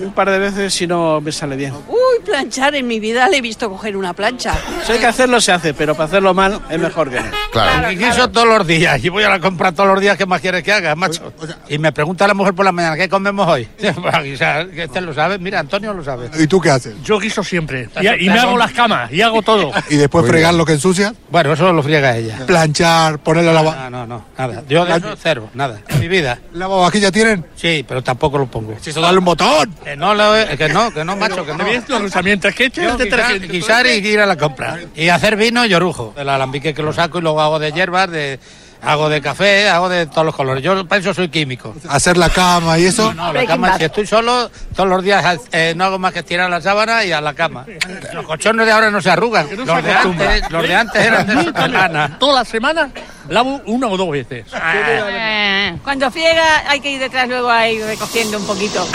[0.00, 1.74] Un par de veces si no me sale bien.
[1.87, 4.54] Uy, planchar en mi vida le he visto coger una plancha.
[4.87, 7.26] Si hay que hacerlo, se hace, pero para hacerlo mal es mejor que no.
[7.50, 7.90] Claro.
[7.90, 9.02] Y guiso todos los días.
[9.02, 10.16] Y voy a la compra todos los días.
[10.16, 11.32] ¿Qué más quieres que haga, macho?
[11.68, 13.68] Y me pregunta la mujer por la mañana, ¿qué comemos hoy?
[14.00, 15.38] Pues a guisar, que este lo sabe.
[15.38, 16.30] Mira, Antonio lo sabe.
[16.38, 16.94] ¿Y tú qué haces?
[17.02, 17.88] Yo guiso siempre.
[18.00, 19.12] Y, y me hago las camas.
[19.12, 19.72] Y hago todo.
[19.90, 21.12] ¿Y después fregar lo que ensucias?
[21.30, 22.38] Bueno, eso lo friega ella.
[22.46, 23.62] Planchar, ponerle la.
[23.62, 24.62] No, no, no, nada.
[24.68, 25.80] Yo de eso, cero, nada.
[25.88, 26.38] En mi vida.
[26.52, 27.44] ¿Lavavajilla tienen?
[27.54, 28.74] Sí, pero tampoco lo pongo.
[28.80, 29.74] Si eso dale un botón.
[29.84, 31.64] Que no, lo, que no, que no, macho, que no.
[31.88, 34.78] Los usamientos que Yo guisar, guisar y ir a la compra.
[34.94, 36.14] Y hacer vino y orujo.
[36.16, 38.38] El alambique que lo saco y luego hago de hierbas, de,
[38.83, 40.62] hago de café, hago de todos los colores.
[40.62, 41.74] Yo para eso soy químico.
[41.88, 43.12] Hacer la cama y eso.
[43.14, 46.50] No, la cama, si estoy solo, todos los días eh, no hago más que estirar
[46.50, 47.66] la sábana y a la cama.
[48.12, 49.48] Los colchones de ahora no se arrugan.
[49.57, 52.16] no los, de antes, los de antes eran de lana.
[52.18, 52.90] Todas las semanas
[53.30, 54.44] lavo una o dos veces.
[54.52, 58.86] Eh, Cuando friega hay que ir detrás luego ahí recogiendo un poquito.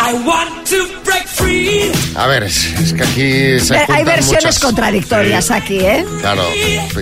[2.15, 6.05] A ver, es, que aquí se Hay juntan versiones muchas- contradictorias aquí, ¿eh?
[6.21, 6.43] Claro.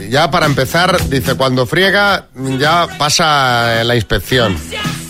[0.10, 2.26] Ya para empezar, dice, cuando friega,
[2.58, 4.58] ya pasa eh, la inspección.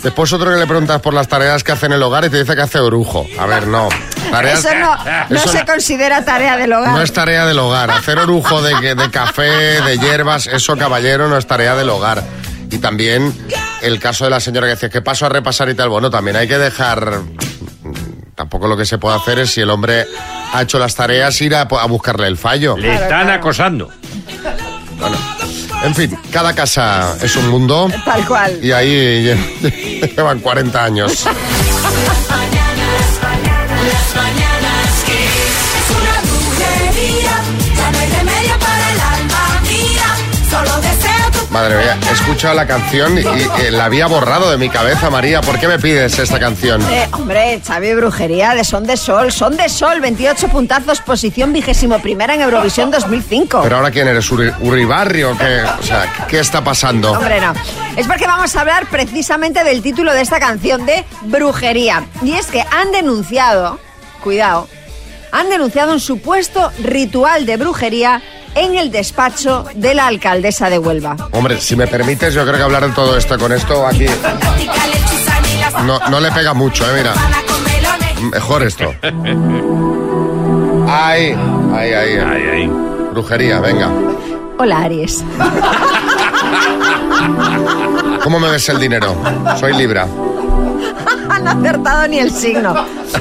[0.04, 2.38] Después otro que le preguntas por las tareas que hace en el hogar y te
[2.38, 3.26] dice que hace orujo.
[3.38, 3.88] A ver, no.
[4.30, 4.96] Tareas- Eso no,
[5.30, 6.90] no eso se considera tarea del hogar.
[6.92, 7.90] no es tarea del hogar.
[7.90, 12.22] Hacer orujo de, de café, de hierbas, eso, caballero, no es tarea del hogar.
[12.70, 13.34] Y también
[13.82, 15.88] el caso de la señora que decía, ¿qué paso a repasar y tal?
[15.88, 17.20] Bueno, también hay que dejar...
[18.34, 20.06] Tampoco lo que se puede hacer es si el hombre
[20.52, 22.76] ha hecho las tareas, ir a, a buscarle el fallo.
[22.76, 23.90] Le están acosando.
[25.84, 27.88] En fin, cada casa es un mundo.
[28.04, 28.58] Tal cual.
[28.62, 31.24] Y ahí lle- llevan 40 años.
[41.54, 43.24] Madre mía, he escuchado la canción y, y,
[43.62, 45.40] eh, la había borrado de mi cabeza, María.
[45.40, 46.82] ¿Por qué me pides esta canción?
[46.90, 49.30] Eh, hombre, Xavi Brujería de Son de Sol.
[49.30, 53.60] Son de Sol, 28 puntazos, posición vigésimo primera en Eurovisión 2005.
[53.62, 55.62] Pero ahora quién eres, Uri- Uribarrio, ¿qué?
[55.78, 57.12] O sea, ¿qué está pasando?
[57.12, 57.54] Hombre, no.
[57.96, 62.04] Es porque vamos a hablar precisamente del título de esta canción, de brujería.
[62.24, 63.78] Y es que han denunciado,
[64.24, 64.68] cuidado,
[65.30, 68.22] han denunciado un supuesto ritual de brujería
[68.54, 71.16] en el despacho de la alcaldesa de Huelva.
[71.32, 74.06] Hombre, si me permites, yo creo que hablar de todo esto con esto aquí
[75.82, 76.94] no, no le pega mucho, ¿eh?
[76.96, 77.14] Mira.
[78.30, 78.94] Mejor esto.
[80.88, 81.34] Ay,
[81.72, 82.70] ay, ay.
[83.12, 83.90] Brujería, venga.
[84.58, 85.24] Hola, Aries.
[88.22, 89.16] ¿Cómo me ves el dinero?
[89.58, 90.06] Soy Libra.
[91.30, 92.74] Han acertado ni el signo.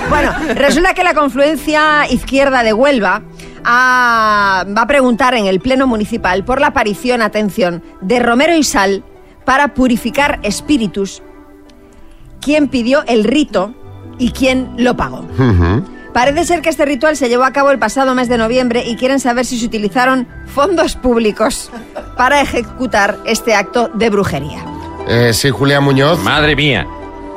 [0.10, 3.22] Bueno, resulta que la confluencia izquierda de Huelva
[3.66, 8.64] ah, va a preguntar en el Pleno Municipal por la aparición, atención, de Romero y
[8.64, 9.04] Sal
[9.46, 11.22] para purificar espíritus.
[12.42, 13.74] ¿Quién pidió el rito
[14.18, 15.28] y quién lo pagó?
[16.14, 18.96] Parece ser que este ritual se llevó a cabo el pasado mes de noviembre y
[18.96, 21.72] quieren saber si se utilizaron fondos públicos
[22.16, 24.64] para ejecutar este acto de brujería.
[25.08, 26.20] Eh, sí, Julián Muñoz.
[26.24, 26.88] Madre mía,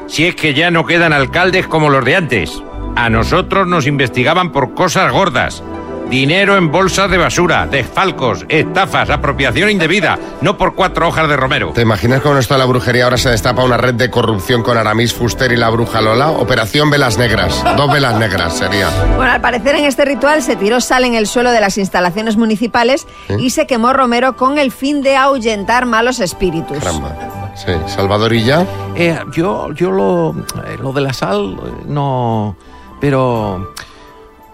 [0.07, 2.62] si es que ya no quedan alcaldes como los de antes.
[2.97, 5.62] A nosotros nos investigaban por cosas gordas.
[6.09, 11.73] Dinero en bolsas de basura, desfalcos, estafas, apropiación indebida, no por cuatro hojas de romero.
[11.75, 14.79] ¿Te imaginas cómo esto de la brujería ahora se destapa una red de corrupción con
[14.79, 16.31] Aramis Fuster y la bruja Lola?
[16.31, 17.64] Operación Velas Negras.
[17.77, 18.88] Dos velas negras sería.
[19.16, 22.37] Bueno, al parecer en este ritual se tiró sal en el suelo de las instalaciones
[22.37, 23.35] municipales ¿Sí?
[23.40, 26.79] y se quemó Romero con el fin de ahuyentar malos espíritus.
[26.79, 27.53] Caramba.
[27.57, 28.64] Sí, Salvadorilla.
[28.95, 32.57] Eh, yo, yo lo, eh, lo de la sal, eh, no.
[33.01, 33.73] Pero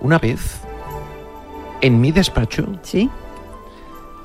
[0.01, 0.62] una vez,
[1.83, 3.11] en mi despacho, ¿Sí?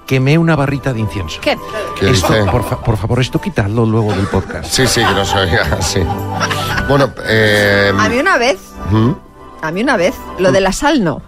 [0.05, 1.41] quemé una barrita de incienso.
[1.41, 1.57] ¿Qué?
[1.99, 2.49] ¿Qué Esto, dice?
[2.49, 4.71] por, fa- por favor, esto quitadlo luego del podcast.
[4.71, 5.49] Sí, sí, que no soy
[5.81, 5.99] sí.
[6.87, 7.91] Bueno, eh...
[7.97, 8.57] A mí una vez,
[8.89, 9.11] ¿hmm?
[9.61, 11.21] a mí una vez, lo de la sal no.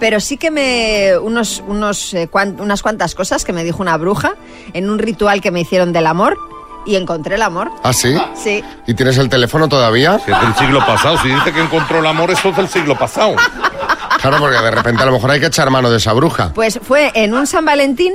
[0.00, 1.16] Pero sí que me.
[1.18, 4.34] Unos, unos, eh, cuan- unas cuantas cosas que me dijo una bruja
[4.74, 6.36] en un ritual que me hicieron del amor
[6.86, 7.70] y encontré el amor.
[7.82, 8.16] ¿Ah, sí?
[8.34, 8.64] Sí.
[8.86, 10.18] ¿Y tienes el teléfono todavía?
[10.24, 12.96] Si es del siglo pasado, si dice que encontró el amor, eso es del siglo
[12.96, 13.34] pasado.
[14.20, 16.52] Claro, porque de repente a lo mejor hay que echar mano de esa bruja.
[16.54, 18.14] Pues fue en un San Valentín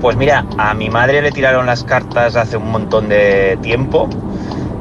[0.00, 4.08] Pues mira, a mi madre le tiraron las cartas hace un montón de tiempo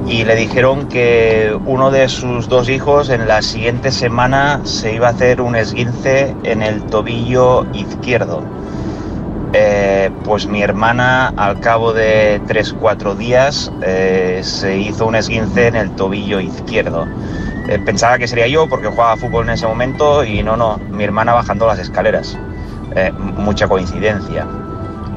[0.08, 5.08] y le dijeron que uno de sus dos hijos en la siguiente semana se iba
[5.08, 8.44] a hacer un esguince en el tobillo izquierdo.
[9.54, 15.76] Eh, pues mi hermana al cabo de 3-4 días eh, se hizo un esguince en
[15.76, 17.06] el tobillo izquierdo.
[17.72, 21.06] Eh, pensaba que sería yo porque jugaba fútbol en ese momento y no, no, mi
[21.06, 22.38] hermana bajando las escaleras.
[22.98, 24.46] Eh, mucha coincidencia.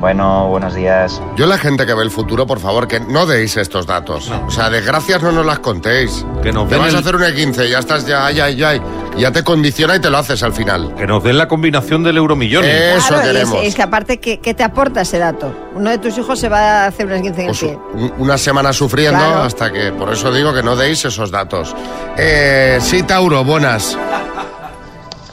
[0.01, 1.23] Bueno, buenos días.
[1.37, 4.31] Yo la gente que ve el futuro, por favor, que no deis estos datos.
[4.47, 6.27] O sea, desgracias no nos las contéis.
[6.43, 8.79] Que nos Te den vas el- a hacer un E15, ya estás ya, ya, ya,
[9.17, 10.95] ya te condiciona y te lo haces al final.
[10.97, 12.65] Que nos den la combinación del euromillón.
[12.65, 13.59] Eso Claro, y es- queremos.
[13.63, 15.55] Es, que aparte, ¿qué, qué te aporta ese dato?
[15.75, 17.79] Uno de tus hijos se va a hacer un esguince en el Pues pie.
[17.95, 19.43] un- una semana sufriendo Claro.
[19.43, 21.75] hasta que, por eso digo que no deis esos datos.
[22.19, 23.97] Eh, sí, Tauro, buenas.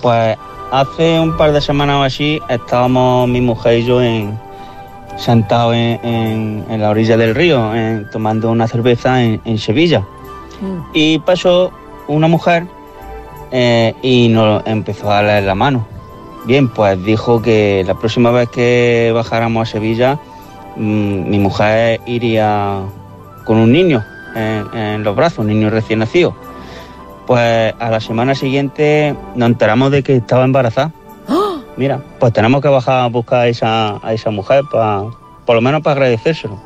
[0.02, 0.38] Pues
[0.72, 4.40] hace un par de semanas o así estábamos mi mujer y yo en,
[5.18, 10.04] sentados en, en- en la orilla del río en- tomando una cerveza en, Sevilla.
[10.94, 11.72] Y pasó
[12.08, 12.66] una mujer
[13.52, 15.86] eh, y nos empezó a leer la mano.
[16.46, 20.20] Bien, pues dijo que la próxima vez que bajáramos a Sevilla,
[20.76, 22.80] mm, mi mujer iría
[23.46, 24.04] con un niño
[24.36, 26.34] en los brazos, un niño recién nacido.
[27.28, 30.92] Pues a la semana siguiente nos enteramos de que estaba embarazada.
[31.78, 35.04] Mira, pues tenemos que bajar a buscar a esa, a esa mujer para,
[35.46, 36.60] por lo menos para agradecérselo.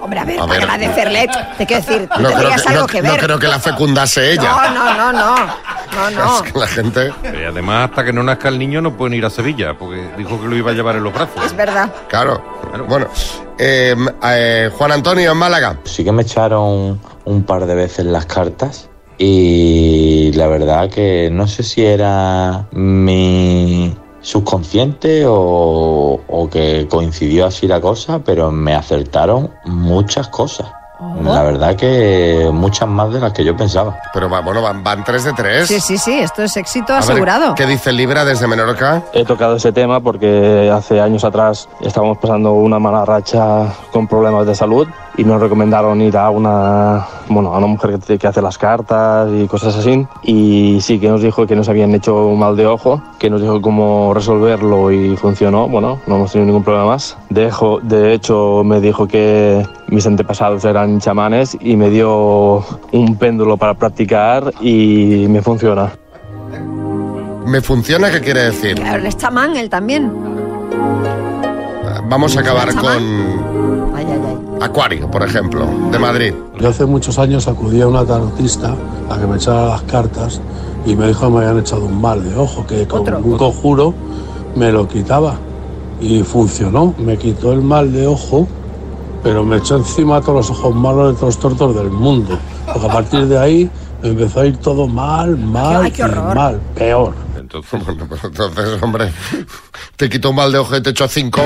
[0.00, 0.62] Hombre, a ver, A ver.
[0.62, 3.20] agradecerle, te quiero decir, tú No creo, tendrías que, algo no- que no ver.
[3.20, 4.50] creo que la fecundase ella.
[4.50, 5.36] No, no, no, no.
[5.92, 6.36] No, no.
[6.44, 7.12] Es que la gente.
[7.22, 10.40] Y además, hasta que no nazca el niño, no pueden ir a Sevilla, porque dijo
[10.40, 11.44] que lo iba a llevar en los brazos.
[11.44, 11.88] Es verdad.
[12.08, 12.42] Claro.
[12.88, 13.06] Bueno,
[13.58, 15.76] eh, eh, Juan Antonio en Málaga.
[15.84, 21.46] Sí que me echaron un par de veces las cartas y la verdad que no
[21.46, 29.50] sé si era mi subconsciente o, o que coincidió así la cosa, pero me acertaron
[29.64, 30.66] muchas cosas.
[31.22, 33.98] La verdad que muchas más de las que yo pensaba.
[34.14, 35.66] Pero bueno, van, van 3 de 3.
[35.66, 37.54] Sí, sí, sí, esto es éxito A ver, asegurado.
[37.56, 39.02] ¿Qué dice Libra desde Menorca?
[39.12, 44.46] He tocado ese tema porque hace años atrás estábamos pasando una mala racha con problemas
[44.46, 48.40] de salud y nos recomendaron ir a una, bueno, a una mujer que, que hace
[48.40, 50.06] las cartas y cosas así.
[50.22, 53.40] Y sí que nos dijo que nos habían hecho un mal de ojo, que nos
[53.42, 55.68] dijo cómo resolverlo y funcionó.
[55.68, 57.16] Bueno, no hemos tenido ningún problema más.
[57.28, 63.16] De, hecho- de hecho, me dijo que mis antepasados eran chamanes y me dio un
[63.18, 65.90] péndulo para practicar y me funciona.
[67.44, 68.10] ¿Me funciona?
[68.10, 68.76] ¿Qué quiere decir?
[68.76, 70.10] Claro, él es chamán, él también.
[72.08, 73.51] Vamos a acabar con.
[74.62, 76.32] Acuario, por ejemplo, de Madrid.
[76.60, 78.72] Yo hace muchos años acudí a una tarotista
[79.10, 80.40] a que me echara las cartas
[80.86, 83.92] y me dijo que me habían echado un mal de ojo, que con un conjuro
[84.54, 85.34] me lo quitaba.
[86.00, 88.46] Y funcionó, me quitó el mal de ojo,
[89.24, 92.38] pero me echó encima todos los ojos malos de todos los tortos del mundo.
[92.72, 93.70] Porque a partir de ahí
[94.00, 97.14] me empezó a ir todo mal, mal, Ay, y mal, peor.
[97.54, 99.12] Entonces, bueno, pues entonces, hombre,
[99.96, 101.42] te quitó un mal de ojo y te cinco.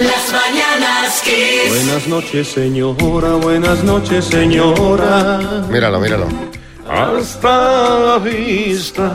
[0.00, 1.68] Las mañanas Kiss.
[1.68, 5.66] Buenas noches, señora, buenas noches, señora.
[5.68, 6.55] Míralo, míralo.
[6.88, 9.10] Hasta la vista.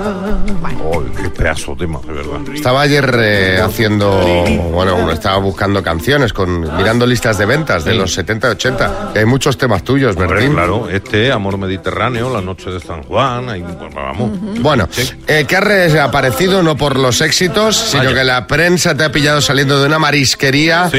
[0.84, 2.42] Oh, qué pedazo de tema, de verdad.
[2.54, 4.22] Estaba ayer eh, haciendo,
[4.72, 9.12] bueno, estaba buscando canciones, con mirando listas de ventas de los 70 y 80.
[9.16, 10.50] Y hay muchos temas tuyos, ¿verdad?
[10.52, 14.32] claro, este, Amor Mediterráneo, La Noche de San Juan, ahí, pues, vamos.
[14.60, 14.88] Bueno,
[15.28, 18.16] eh, que ha reaparecido no por los éxitos, sino Vaya.
[18.16, 20.90] que la prensa te ha pillado saliendo de una marisquería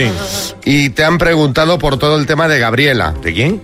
[0.64, 3.14] y te han preguntado por todo el tema de Gabriela.
[3.22, 3.62] ¿De quién?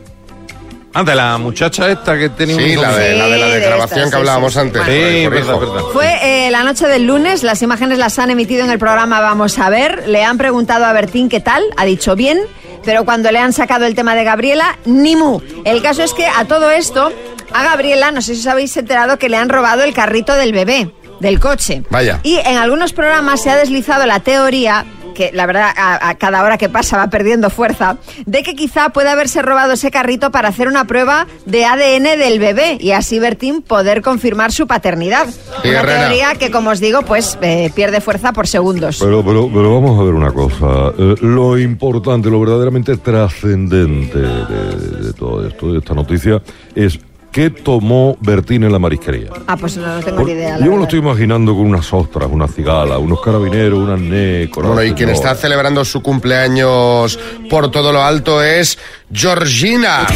[0.99, 4.01] Ah, de la muchacha esta que tenía Sí, un la de, la de la desgrabación
[4.01, 4.67] esta, que hablábamos sí, sí.
[4.67, 4.83] antes.
[4.85, 5.59] Sí, verdad.
[5.93, 9.61] Fue eh, la noche del lunes, las imágenes las han emitido en el programa Vamos
[9.61, 10.09] a ver.
[10.09, 12.41] Le han preguntado a Bertín qué tal, ha dicho bien,
[12.85, 15.41] pero cuando le han sacado el tema de Gabriela, ni mu.
[15.65, 17.13] El caso es que a todo esto,
[17.53, 20.53] a Gabriela, no sé si os habéis enterado que le han robado el carrito del
[20.53, 21.85] bebé, del coche.
[21.91, 22.19] Vaya.
[22.25, 24.85] Y en algunos programas se ha deslizado la teoría
[25.19, 28.91] que la verdad a, a cada hora que pasa va perdiendo fuerza, de que quizá
[28.91, 33.19] puede haberse robado ese carrito para hacer una prueba de ADN del bebé y así
[33.19, 35.27] Bertín poder confirmar su paternidad.
[35.27, 35.99] Sí, una Herrera.
[36.07, 38.99] teoría que, como os digo, pues eh, pierde fuerza por segundos.
[39.01, 40.93] Pero, pero, pero vamos a ver una cosa.
[40.97, 46.41] Eh, lo importante, lo verdaderamente trascendente de, de todo esto, de esta noticia,
[46.77, 47.01] es
[47.33, 49.31] qué tomó Bertín en la marisquería.
[49.47, 50.59] Ah, pues no, no tengo Por- ni idea.
[50.59, 54.67] la yo me lo estoy imaginando con unas ostras, unas cigalas, unos carabineros, unas necos.
[54.67, 57.19] Bueno, y quien está celebrando su cumpleaños
[57.51, 58.79] por todo lo alto es
[59.13, 60.07] Georgina.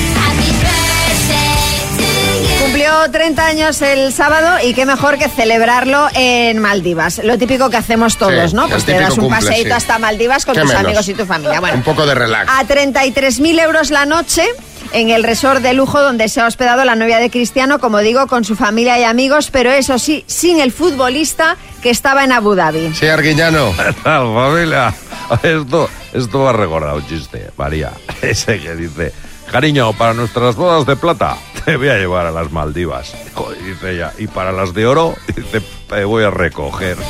[2.61, 7.21] Cumplió 30 años el sábado y qué mejor que celebrarlo en Maldivas.
[7.23, 8.69] Lo típico que hacemos todos, Sí, ¿no?
[8.69, 9.73] Pues te das un cumple, paseíto sí.
[9.73, 10.85] hasta Maldivas con ¿Qué tus menos?
[10.87, 11.61] amigos y tu familia.
[11.61, 12.51] Bueno, Un poco de relax.
[12.51, 14.45] a 33.000 euros la noche
[14.93, 18.27] en el resort de lujo donde se ha hospedado la novia de Cristiano, como digo,
[18.27, 22.55] con su familia y amigos, pero eso sí, sin el futbolista que estaba en Abu
[22.55, 22.95] Dhabi.
[22.95, 23.73] Sí, Arguiñano.
[24.05, 24.95] tal, familia?
[25.43, 27.93] Esto, esto va a recordar un chiste, María.
[28.23, 29.13] Ese que dice,
[29.51, 33.15] cariño, para nuestras bodas de plata te voy a llevar a las Maldivas.
[33.65, 36.97] Dice ella, y para las de oro, dice, te voy a recoger.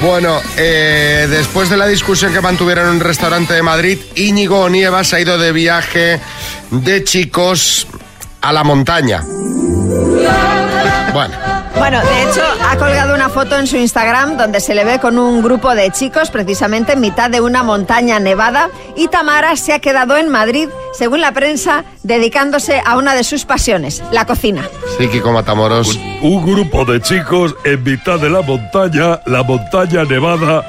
[0.00, 5.12] Bueno, eh, después de la discusión que mantuvieron en un restaurante de Madrid, Íñigo Nievas
[5.14, 6.20] ha ido de viaje
[6.72, 7.86] de chicos
[8.40, 9.22] a la montaña.
[11.12, 11.34] Bueno,
[11.78, 15.18] Bueno, de hecho, ha colgado una foto en su Instagram donde se le ve con
[15.18, 19.78] un grupo de chicos, precisamente en mitad de una montaña nevada, y Tamara se ha
[19.78, 24.68] quedado en Madrid, según la prensa, dedicándose a una de sus pasiones, la cocina.
[24.98, 25.98] sí, Kiko Matamoros.
[26.22, 30.64] Un grupo de chicos en mitad de la montaña, la montaña nevada.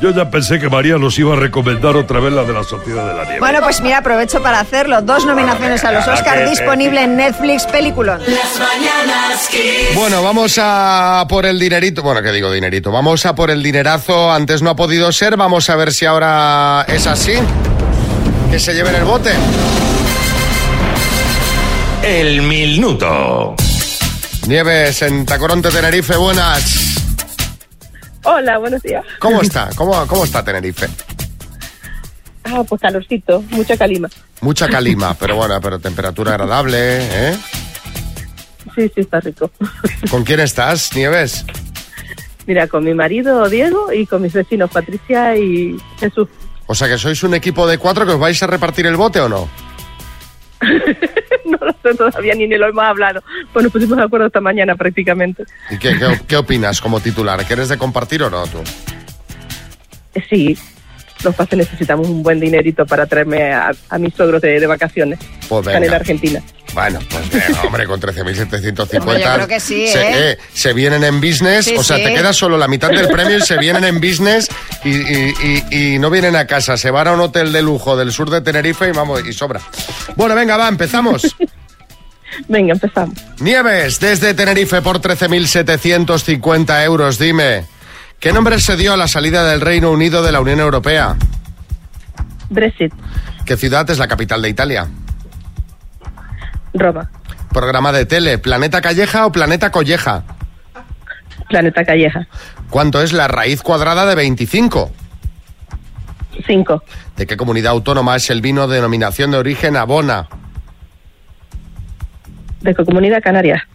[0.00, 3.08] Yo ya pensé que María nos iba a recomendar otra vez la de la Sociedad
[3.08, 3.40] de la Nieve.
[3.40, 5.02] Bueno, pues mira, aprovecho para hacerlo.
[5.02, 8.20] Dos nominaciones a los Oscar disponible en Netflix, peliculón.
[8.20, 9.96] Las mañanas Kiss.
[9.96, 12.02] Bueno, vamos a por el dinerito.
[12.02, 12.92] Bueno, ¿qué digo dinerito?
[12.92, 14.30] Vamos a por el dinerazo.
[14.30, 15.36] Antes no ha podido ser.
[15.36, 17.32] Vamos a ver si ahora es así.
[18.52, 19.32] Que se lleven el bote.
[22.04, 23.56] El minuto.
[24.46, 26.97] Nieves en Tacoronte, Tenerife, buenas.
[28.30, 29.02] Hola, buenos días.
[29.18, 29.70] ¿Cómo está?
[29.74, 30.86] ¿Cómo, cómo está Tenerife?
[32.44, 34.08] Ah, pues calorcito, mucha calima.
[34.42, 37.38] Mucha calima, pero bueno, pero temperatura agradable, ¿eh?
[38.74, 39.50] Sí, sí, está rico.
[40.10, 41.46] ¿Con quién estás, Nieves?
[42.46, 46.28] Mira, con mi marido Diego y con mis vecinos Patricia y Jesús.
[46.66, 49.20] O sea que sois un equipo de cuatro que os vais a repartir el bote
[49.20, 49.48] o no?
[51.60, 53.22] No lo sé todavía ni, ni lo hemos hablado.
[53.52, 55.44] Pues nos pusimos de acuerdo esta mañana prácticamente.
[55.70, 57.44] ¿Y qué, qué, qué opinas como titular?
[57.44, 58.58] ¿Quieres de compartir o no tú?
[60.28, 60.58] Sí,
[61.24, 65.18] los pases necesitamos un buen dinerito para traerme a, a mis suegros de, de vacaciones.
[65.48, 65.96] Pues Están en venga.
[65.96, 66.42] Argentina.
[66.74, 69.00] Bueno, pues venga, hombre, con 13.750.
[69.00, 70.30] Hombre, yo creo que sí, se, ¿eh?
[70.32, 72.04] eh, se vienen en business, Sí, o sea, sí.
[72.04, 74.48] te queda solo la mitad del premio y se vienen en business
[74.84, 75.34] y, y-
[75.70, 78.28] y- y no vienen a casa, se van a un hotel de lujo del sur
[78.30, 79.60] de Tenerife y vamos, y sobra.
[80.16, 81.36] Bueno, venga, va, empezamos.
[82.46, 83.18] Venga, empezamos.
[83.40, 87.64] Nieves, desde Tenerife por 13.750 euros, dime.
[88.20, 91.16] ¿Qué nombre se dio a la salida del Reino Unido de la Unión Europea?
[92.50, 92.92] Brexit,
[93.44, 94.88] ¿Qué ciudad es la capital de Italia?
[96.74, 97.10] Roma,
[97.52, 100.24] Programa de tele, ¿Planeta Calleja o Planeta Colleja?
[101.48, 102.26] Planeta Calleja,
[102.70, 104.90] ¿Cuánto es la raíz cuadrada de 25?
[106.46, 106.82] 5,
[107.16, 110.28] ¿De qué comunidad autónoma es el vino de denominación de origen Abona?
[112.60, 113.66] de Comunidad Canaria,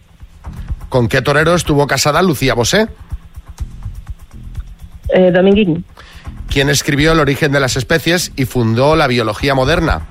[0.90, 2.88] ¿Con qué torero estuvo casada Lucía Bosé?
[5.08, 5.84] Eh, Dominguín,
[6.48, 10.02] ¿Quién escribió El origen de las especies y fundó la biología moderna?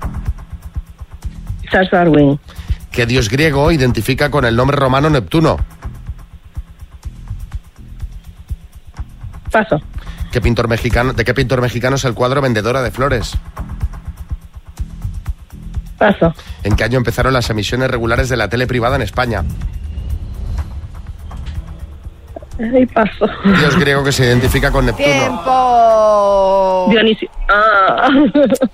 [1.70, 2.38] Charles Darwin,
[2.90, 5.56] ¿Qué dios griego identifica con el nombre romano Neptuno?
[9.50, 9.80] Paso,
[10.32, 13.36] ¿Qué pintor mexicano, ¿De qué pintor mexicano es el cuadro Vendedora de Flores?
[15.98, 16.34] Paso.
[16.64, 19.44] ¿En qué año empezaron las emisiones regulares de la tele privada en España?
[22.58, 23.26] Ay, paso.
[23.44, 25.06] Dios griego que se identifica con Neptuno.
[25.08, 26.86] ¡Tiempo!
[26.90, 27.28] Dionisio.
[27.48, 28.08] Ah.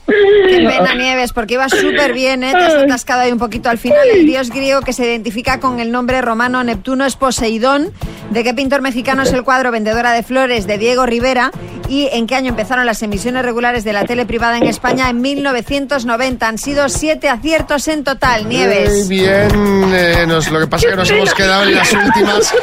[0.07, 2.53] Qué pena, Nieves, porque iba súper bien, ¿eh?
[2.53, 3.99] Te has atascado ahí un poquito al final.
[4.13, 7.91] El dios griego que se identifica con el nombre romano Neptuno es Poseidón.
[8.31, 11.51] ¿De qué pintor mexicano es el cuadro Vendedora de Flores de Diego Rivera?
[11.89, 15.11] ¿Y en qué año empezaron las emisiones regulares de la tele privada en España?
[15.11, 16.47] En 1990.
[16.47, 19.09] Han sido siete aciertos en total, Nieves.
[19.09, 22.55] Muy bien, eh, nos- lo que pasa es que nos hemos quedado en las últimas,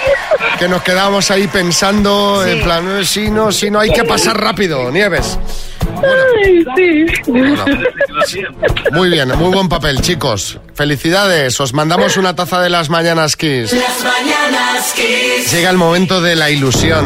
[0.57, 4.37] que nos quedábamos ahí pensando, en plan, eh, sí, no, sí, no, hay que pasar
[4.37, 5.39] rápido, Nieves.
[6.03, 6.65] Ay,
[8.25, 8.41] sí.
[8.91, 10.59] Muy bien, muy buen papel, chicos.
[10.73, 13.71] Felicidades, os mandamos una taza de las Mañanas Kiss.
[13.71, 15.49] Las mañanas Kiss.
[15.49, 17.05] Llega el momento de la ilusión.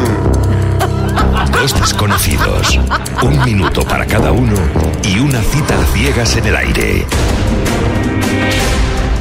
[1.52, 2.80] Dos desconocidos,
[3.22, 4.58] un minuto para cada uno
[5.04, 7.06] y una cita a ciegas en el aire.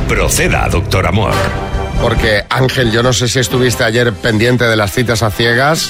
[0.07, 1.70] Proceda, doctor Amor.
[2.02, 5.89] Porque, Ángel, yo no sé si estuviste ayer pendiente de las citas a ciegas.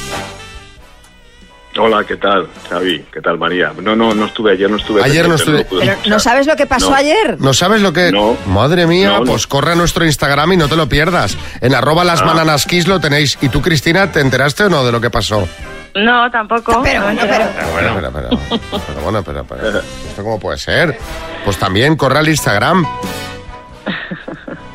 [1.80, 3.06] Hola, ¿qué tal, Xavi?
[3.14, 3.72] ¿Qué tal, María?
[3.82, 5.02] No, no, no estuve ayer, no estuve.
[5.04, 5.96] Ayer no estuve- Pero.
[6.08, 6.96] ¿no sabes lo que pasó No.
[6.98, 7.38] ayer?
[7.40, 8.12] ¿No sabes lo que...?
[8.12, 8.36] No.
[8.46, 9.26] Madre mía, No, no.
[9.32, 11.38] pues corre a nuestro Instagram y no te lo pierdas.
[11.62, 12.26] En arroba las Ah.
[12.26, 13.38] bananas kiss lo tenéis.
[13.40, 15.48] ¿Y tú, Cristina, te enteraste o no de lo que pasó?
[15.96, 16.82] No, tampoco.
[16.84, 17.46] Pero, bueno, pero...
[17.56, 20.98] Pero bueno, pero, pero, pero bueno, pero, pero, ¿esto cómo puede ser?
[21.46, 22.86] Pues también corre al Instagram.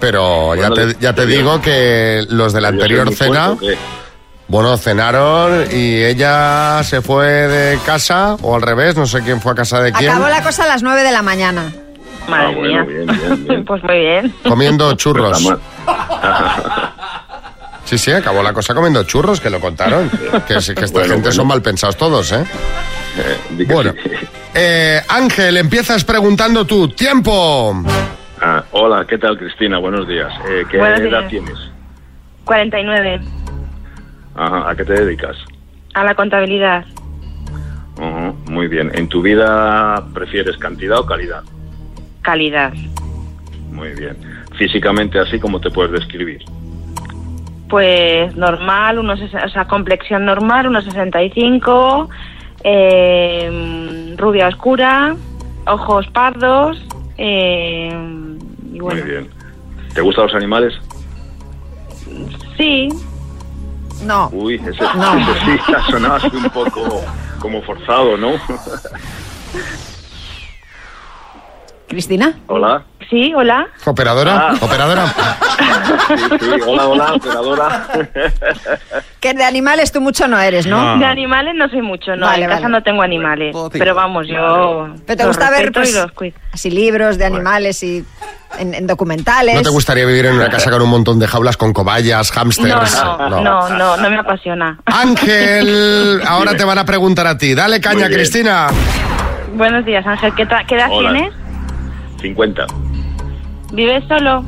[0.01, 3.79] Pero ya te, ya te digo que los de la ¿Yo soy anterior cena, fuerte
[4.49, 9.53] bueno, cenaron y ella se fue de casa, o al revés, no sé quién fue
[9.53, 11.73] a casa de quién, Acabó la cosa a las 9 de la mañana.
[12.29, 12.83] Madre Ah, bueno, mía.
[12.85, 13.65] bien, bien, bien.
[13.67, 14.35] Pues muy bien.
[14.45, 15.41] comiendo churros.
[15.41, 16.93] Está
[17.85, 20.11] Sí, sí, acabó la cosa comiendo churros, que lo contaron.
[20.47, 21.33] Que, sí, que esta Bueno, gente bueno.
[21.37, 22.45] son mal pensados todos, ¿eh?
[23.17, 24.11] Eh, Bueno, sí.
[24.55, 26.89] eh, Ángel, empiezas preguntando tú.
[26.89, 27.83] ¡Tiempo!
[28.41, 29.79] Ah, hola, ¿qué tal, Cristina?
[29.79, 30.33] Buenos días.
[30.49, 31.31] Eh, ¿Qué Buenos edad días.
[31.31, 31.59] tienes?
[32.45, 33.21] 49.
[34.35, 35.37] Ajá, ¿A qué te dedicas?
[35.95, 36.85] A la contabilidad.
[38.47, 38.91] Muy bien.
[38.95, 41.43] ¿En tu vida prefieres cantidad o calidad?
[42.23, 42.73] Calidad.
[43.73, 44.17] Muy bien.
[44.57, 46.43] Físicamente, así como te puedes describir.
[47.71, 52.09] Pues normal, unos, o sea, complexión normal, unos 65,
[52.63, 55.17] eh, rubia oscura,
[55.67, 56.81] ojos pardos,
[57.19, 57.91] eh,
[58.73, 59.29] y bueno, Muy bien.
[59.95, 60.75] ¿Te gustan los animales?
[62.57, 62.89] sí,
[64.05, 64.29] No.
[64.33, 65.19] Uy, ese, No.
[65.19, 67.03] ese sí ha sonado así un poco
[67.41, 68.33] como forzado, ¿no?
[71.89, 72.35] ¿Cristina?
[72.49, 72.83] Hola.
[73.09, 73.67] sí, hola.
[73.85, 74.49] ¿Operadora?
[74.51, 74.55] Ah.
[74.61, 75.05] ¿Operadora?
[76.07, 77.87] Sí, sí, hola, hola, operadora.
[79.21, 80.99] Que de animales tú mucho no eres, ¿no?
[80.99, 84.89] De animales no soy mucho, no, Vale, en casa no tengo animales, pero vamos, yo
[85.07, 86.13] Pero te los gusta ver pues, los
[86.53, 88.05] así libros de animales y
[88.59, 89.55] en, en documentales.
[89.55, 92.41] ¿No te gustaría vivir en una casa con un montón de jaulas con cobayas, No,
[92.41, 93.03] hámsters?
[93.03, 94.79] no, no, no, no me apasiona.
[94.85, 97.55] Ángel, ahora te van a preguntar a ti.
[97.55, 98.09] Dale caña.
[98.09, 98.69] Cristina.
[99.55, 101.11] Buenos días, Ángel, ¿qué, qué edad Hola.
[101.13, 101.33] tienes?
[102.21, 102.67] 50.
[103.73, 104.45] ¿Vives solo?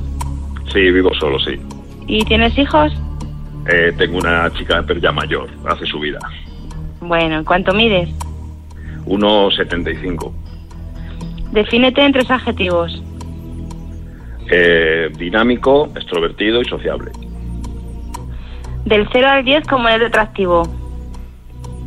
[0.72, 1.60] Sí, vivo solo, sí.
[2.06, 2.92] ¿Y tienes hijos?
[3.70, 6.18] Eh, tengo una chica, pero ya mayor, hace su vida.
[7.00, 8.08] Bueno, ¿cuánto mides?
[9.06, 10.32] 1,75.
[11.52, 13.02] Defínete en tres adjetivos.
[14.50, 17.10] Eh, dinámico, extrovertido y sociable.
[18.84, 20.62] Del 0 al 10, ¿cómo eres de atractivo?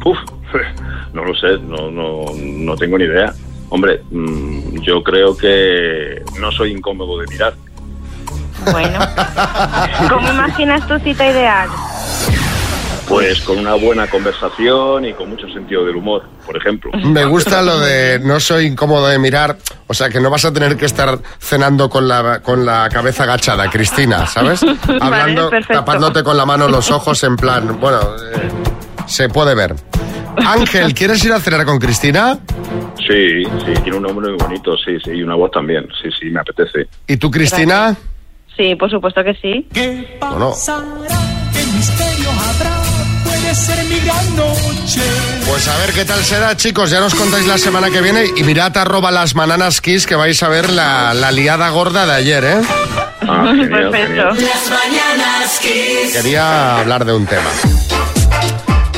[0.05, 0.17] Uf,
[1.13, 3.33] no lo sé, no, no, no tengo ni idea.
[3.71, 7.53] Hombre, mm, yo creo que no soy incómodo de mirar.
[8.69, 8.99] Bueno.
[10.09, 11.69] ¿Cómo imaginas tu cita ideal?
[13.07, 16.91] Pues con una buena conversación y con mucho sentido del humor, por ejemplo.
[16.93, 19.57] Me gusta lo de no soy incómodo de mirar,
[19.87, 23.23] o sea que no vas a tener que estar cenando con la, con la cabeza
[23.23, 24.61] agachada, Cristina, ¿sabes?
[25.01, 28.49] Hablando, tapándote con la mano los ojos en plan, bueno, eh,
[29.07, 29.75] se puede ver.
[30.45, 32.37] Ángel, ¿quieres ir a cenar con Cristina?
[33.11, 36.29] Sí, sí, tiene un nombre muy bonito, sí, sí, y una voz también, sí, sí,
[36.29, 36.87] me apetece.
[37.07, 37.95] ¿Y tú, Cristina?
[38.55, 39.67] Sí, por supuesto que sí.
[40.19, 40.53] Bueno,
[41.53, 42.71] ¿Qué misterio habrá?
[43.25, 45.01] Puede ser mi gran noche.
[45.45, 46.89] pues a ver qué tal será, chicos.
[46.89, 50.41] Ya nos contáis la semana que viene y mirad arroba las bananas kiss que vais
[50.43, 52.61] a ver la, la liada gorda de ayer, ¿eh?
[53.27, 54.27] Ah, genial, genial.
[54.35, 56.13] Las mañanas Kiss.
[56.13, 57.49] Quería hablar de un tema.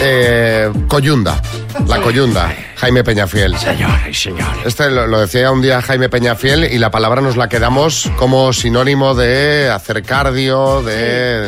[0.01, 1.41] Eh, coyunda.
[1.87, 2.51] La coyunda.
[2.83, 3.57] Jaime Peñafiel.
[3.57, 4.65] Señores, señores.
[4.65, 8.51] Este lo, lo decía un día Jaime Peñafiel y la palabra nos la quedamos como
[8.51, 11.47] sinónimo de hacer cardio, de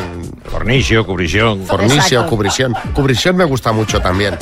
[0.50, 1.66] Cornicio, cubrición.
[1.66, 2.26] fornicio, Exacto.
[2.30, 2.74] cubrición.
[2.94, 4.38] Cubrición me gusta mucho también.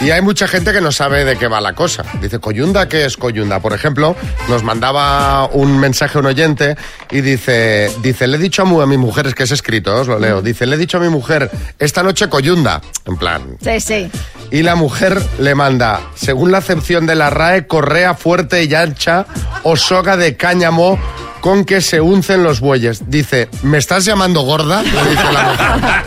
[0.00, 2.02] Y hay mucha gente que no sabe de qué va la cosa.
[2.22, 3.60] Dice, ¿coyunda qué es coyunda?
[3.60, 4.16] Por ejemplo,
[4.48, 6.76] nos mandaba un mensaje un oyente
[7.10, 10.18] y dice, dice, le he dicho a, mi mujer, es que es escrito, os lo
[10.18, 12.80] leo, dice, le he dicho a mi mujer, esta noche coyunda.
[13.04, 14.10] En plan, Sí, sí.
[14.50, 16.00] y la mujer le manda,
[16.38, 19.26] según la acepción de la RAE, correa fuerte y ancha
[19.64, 20.96] o soga de cáñamo
[21.40, 23.10] con que se uncen los bueyes.
[23.10, 24.84] Dice, ¿me estás llamando gorda?
[24.84, 26.04] Le dice la mujer.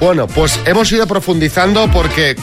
[0.00, 2.34] Bueno, pues hemos ido profundizando porque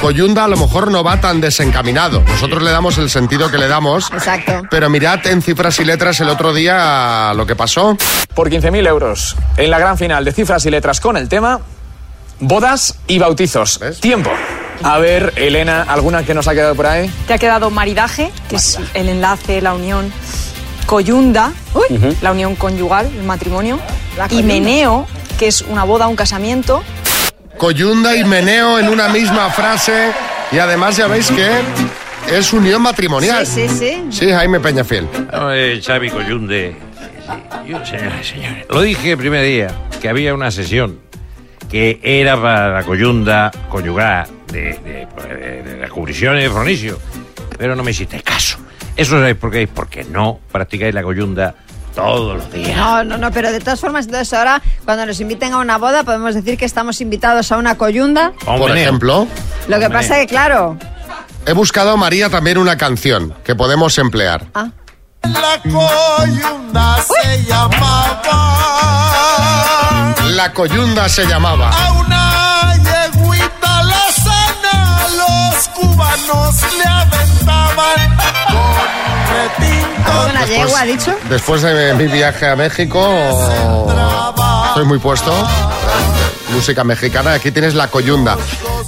[0.00, 2.22] Coyunda a lo mejor no va tan desencaminado.
[2.22, 4.10] Nosotros le damos el sentido que le damos.
[4.12, 4.62] Exacto.
[4.72, 7.96] Pero mirad en cifras y letras el otro día lo que pasó.
[8.34, 11.60] Por 15.000 euros en la gran final de cifras y letras con el tema
[12.40, 13.80] bodas y bautizos.
[14.00, 14.30] Tiempo.
[14.82, 17.10] A ver, Elena, ¿alguna que nos ha quedado por ahí?
[17.26, 20.12] Te ha quedado maridaje, que es el enlace, la unión.
[20.86, 21.52] Coyunda,
[22.22, 23.80] la unión conyugal, el matrimonio.
[24.30, 25.06] Y meneo,
[25.38, 26.82] que es una boda, un casamiento.
[27.58, 30.12] Coyunda y meneo en una misma frase.
[30.52, 31.48] Y además ya veis que
[32.36, 33.44] es unión matrimonial.
[33.46, 34.04] Sí, sí, sí.
[34.10, 35.08] Sí, Jaime Peñafiel.
[35.32, 36.76] Eh, Xavi Coyunde.
[37.66, 41.00] Yo, señoras y señores, lo dije el primer día, que había una sesión
[41.70, 46.98] que era para la coyunda conyugal de, de, de- de la cubrición de Fronicio,
[47.58, 48.58] pero no me hiciste caso.
[48.96, 51.54] Eso sabéis por qué, porque no practicáis la coyunda
[51.94, 52.76] todos los días.
[52.76, 56.04] No, no, no, pero de todas formas, entonces ahora, cuando nos inviten a una boda,
[56.04, 58.32] podemos decir que estamos invitados a una coyunda.
[58.44, 59.26] Por ejemplo,
[59.68, 60.78] Lo que pasa es que, claro.
[61.46, 64.46] he buscado a María también una canción que podemos emplear.
[64.54, 64.70] Ah.
[65.32, 68.38] La coyunda se llamaba.
[70.30, 71.70] La coyunda se llamaba.
[71.70, 78.16] A una yeguita la sana los cubanos le aventaban
[78.52, 78.76] con
[79.34, 80.30] retinto.
[80.30, 81.16] ¿Una yegua, ha dicho?
[81.28, 83.00] Después de mi viaje a México,
[84.68, 85.32] estoy muy puesto.
[86.56, 88.38] Música mexicana, aquí tienes la coyunda.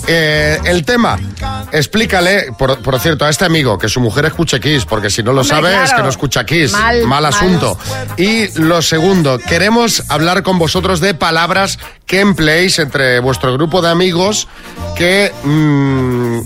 [0.06, 1.18] Eh, el tema,
[1.70, 5.34] explícale, por, por cierto, a este amigo que su mujer escuche Kiss, porque si no
[5.34, 6.72] lo Hombre, sabe es que no escucha Kiss.
[6.72, 7.26] Mal, mal.
[7.26, 7.78] asunto.
[8.16, 13.90] Y lo segundo, queremos hablar con vosotros de palabras que empleéis entre vuestro grupo de
[13.90, 14.48] amigos
[14.96, 16.40] que mm,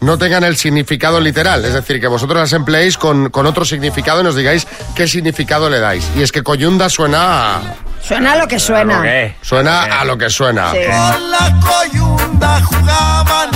[0.00, 1.64] no tengan el significado literal.
[1.64, 5.70] Es decir, que vosotros las empleéis con, con otro significado y nos digáis qué significado
[5.70, 6.08] le dais.
[6.16, 7.60] Y es que coyunda suena a...
[8.02, 9.02] Suena a lo que suena.
[9.42, 10.70] Suena a lo que suena.
[10.70, 10.78] Sí.
[10.86, 13.50] Con la coyunda jugaban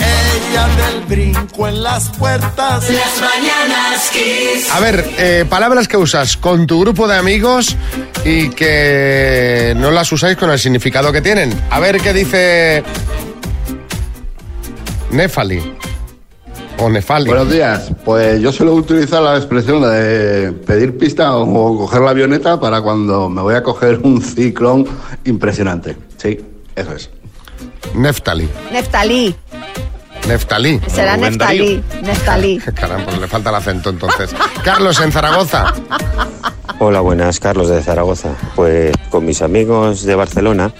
[0.00, 2.88] ella del brinco en las puertas.
[2.88, 4.70] Las mañanas kiss.
[4.72, 7.76] A ver, eh, palabras que usas con tu grupo de amigos
[8.24, 11.52] y que no las usáis con el significado que tienen.
[11.70, 12.82] A ver qué dice
[15.10, 15.79] Nefali.
[16.80, 17.26] O Nefali.
[17.26, 17.92] Buenos días.
[18.04, 23.28] Pues yo suelo utilizar la expresión de pedir pista o coger la avioneta para cuando
[23.28, 24.86] me voy a coger un ciclón
[25.24, 25.96] impresionante.
[26.16, 26.40] Sí,
[26.74, 27.10] eso es.
[27.94, 28.48] Neftali.
[28.72, 29.34] Neftalí.
[30.26, 30.80] Neftalí.
[30.86, 31.84] Será Rubén Neftalí.
[32.02, 32.58] Neftalí.
[32.74, 34.30] Caramba, pues le falta el acento entonces.
[34.64, 35.74] Carlos, en Zaragoza.
[36.78, 38.30] Hola, buenas, Carlos de Zaragoza.
[38.56, 40.72] Pues con mis amigos de Barcelona,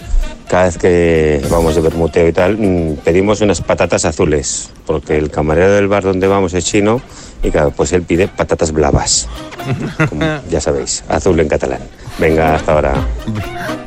[0.51, 5.31] cada vez que vamos de bermuteo y tal, mm, pedimos unas patatas azules, porque el
[5.31, 7.01] camarero del bar donde vamos es chino
[7.41, 9.29] y claro, pues él pide patatas blavas,
[10.09, 11.79] como ya sabéis, azul en catalán.
[12.19, 12.95] Venga, hasta ahora.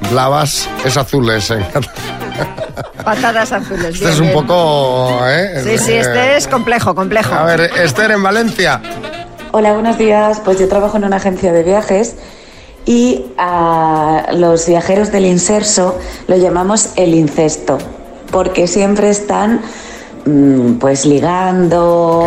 [0.10, 1.52] Blavas es azules.
[1.52, 1.60] ¿eh?
[3.04, 3.96] Patatas azules.
[3.96, 4.34] Este bien, es un bien.
[4.34, 5.20] poco...
[5.28, 5.62] ¿eh?
[5.66, 7.34] Sí, sí, este es complejo, complejo.
[7.34, 8.82] A ver, Esther en Valencia.
[9.52, 10.40] Hola, buenos días.
[10.40, 12.16] Pues yo trabajo en una agencia de viajes
[12.86, 17.78] y a los viajeros del inserso lo llamamos el incesto,
[18.32, 19.62] porque siempre están
[20.26, 22.26] mm, pues ligando,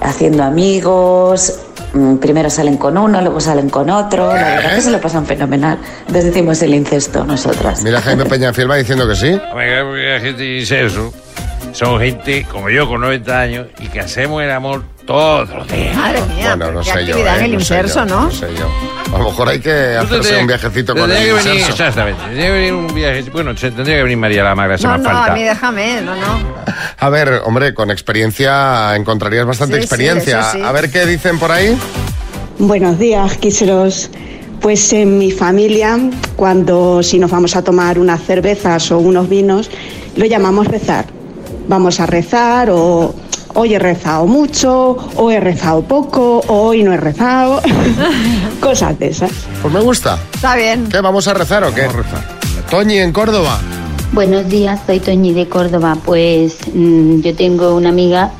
[0.00, 1.58] haciendo amigos.
[1.92, 4.28] mm, Primero salen con uno, luego salen con otro.
[4.28, 5.78] La verdad que se lo pasan fenomenal.
[6.00, 7.82] Entonces decimos el incesto nosotras.
[7.82, 9.30] Mira, Jaime Peñafiel va diciendo que sí.
[9.32, 11.12] La gente eso.
[11.72, 15.96] Son gente como yo con 90 años y que hacemos el amor todos los días.
[15.96, 17.38] Madre mía, Bueno, no qué sé yo, actividad ¿eh?
[17.38, 18.22] en el No sé inserso, yo, ¿no?
[18.24, 18.68] No sé yo.
[19.14, 21.70] A lo mejor hay que hacerse tendría- un viajecito con tendría el que venir, inserso.
[21.82, 22.20] Exactamente.
[22.24, 23.22] Tendría que venir un viaje.
[23.32, 25.32] Bueno, se- tendría que venir María la Magra, No, no, falta.
[25.32, 26.38] a mí déjame, no, no.
[26.98, 30.42] A ver, hombre, con experiencia encontrarías bastante Sí, experiencia.
[30.52, 30.60] sí.
[30.62, 31.74] A ver qué dicen por ahí.
[32.58, 34.10] Buenos días, quiseros.
[34.60, 35.98] Pues en mi familia,
[36.36, 39.70] cuando si nos vamos a tomar unas cervezas o unos vinos,
[40.16, 41.06] lo llamamos rezar.
[41.68, 43.14] Vamos a rezar o
[43.58, 47.60] hoy he rezado mucho, o he rezado poco, o hoy no he rezado.
[48.60, 49.32] Cosas de esas.
[49.60, 50.16] Pues me gusta.
[50.32, 50.88] Está bien.
[50.88, 51.82] ¿Qué, vamos a rezar o qué?
[51.82, 52.38] Vamos a rezar.
[52.70, 53.58] Toñi, en Córdoba.
[54.12, 55.96] Buenos días, soy Toñi de Córdoba.
[56.04, 58.30] Pues mm, yo tengo una amiga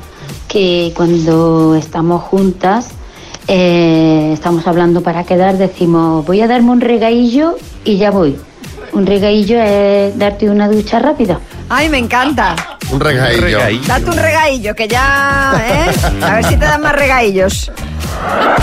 [0.47, 2.87] que cuando estamos juntas,
[3.47, 8.37] eh, estamos hablando para quedar, decimos, voy a darme un regaillo y ya voy.
[8.93, 11.39] Un regaillo es darte una ducha rápida.
[11.69, 12.55] Ay, me encanta.
[12.91, 13.59] Un regaillo.
[13.85, 15.91] Date un regaillo, que ya, ¿eh?
[16.23, 17.71] A ver si te dan más regaillos.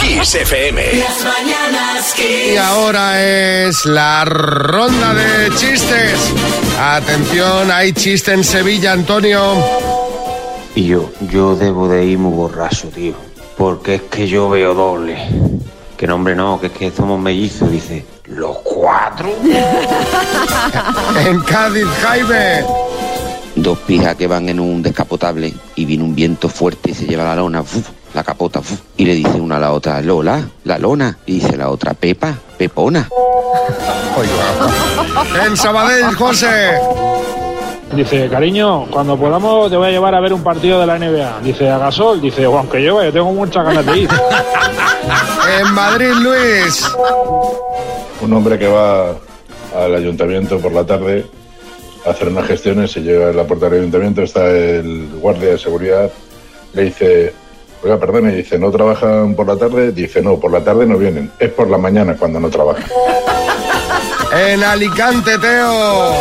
[0.01, 0.83] Kiss FM.
[0.99, 2.55] Las mañanas Kiss.
[2.55, 6.33] Y ahora es la ronda de chistes.
[6.81, 9.55] Atención, hay chiste en Sevilla, Antonio.
[10.75, 13.15] Y yo, yo debo de ir muy borracho, tío.
[13.57, 15.17] Porque es que yo veo doble.
[15.97, 18.05] Que no, hombre, no, que es que somos mellizos, dice.
[18.27, 19.33] Los cuatro.
[21.27, 22.65] En Cádiz, Jaime.
[23.67, 27.25] Dos pijas que van en un descapotable y viene un viento fuerte y se lleva
[27.25, 27.65] la lona,
[28.15, 28.61] la capota,
[28.97, 32.33] y le dice una a la otra, Lola, la lona, y dice la otra, Pepa,
[32.57, 33.09] Pepona.
[35.45, 36.79] En Sabadell, José.
[37.93, 41.41] Dice, cariño, cuando podamos te voy a llevar a ver un partido de la NBA.
[41.43, 42.21] Dice, a Gasol.
[42.21, 44.09] Dice, aunque yo, yo tengo muchas ganas de ir.
[45.61, 46.89] En Madrid, Luis.
[48.21, 49.11] Un hombre que va
[49.77, 51.25] al ayuntamiento por la tarde
[52.07, 56.11] hacer unas gestiones, se llega a la puerta del ayuntamiento, está el guardia de seguridad,
[56.73, 57.33] le dice,
[57.83, 59.93] oiga, perdone, dice, ¿no trabajan por la tarde?
[59.93, 62.85] Dice, no, por la tarde no vienen, es por la mañana cuando no trabajan.
[64.37, 66.13] En Alicante, Teo.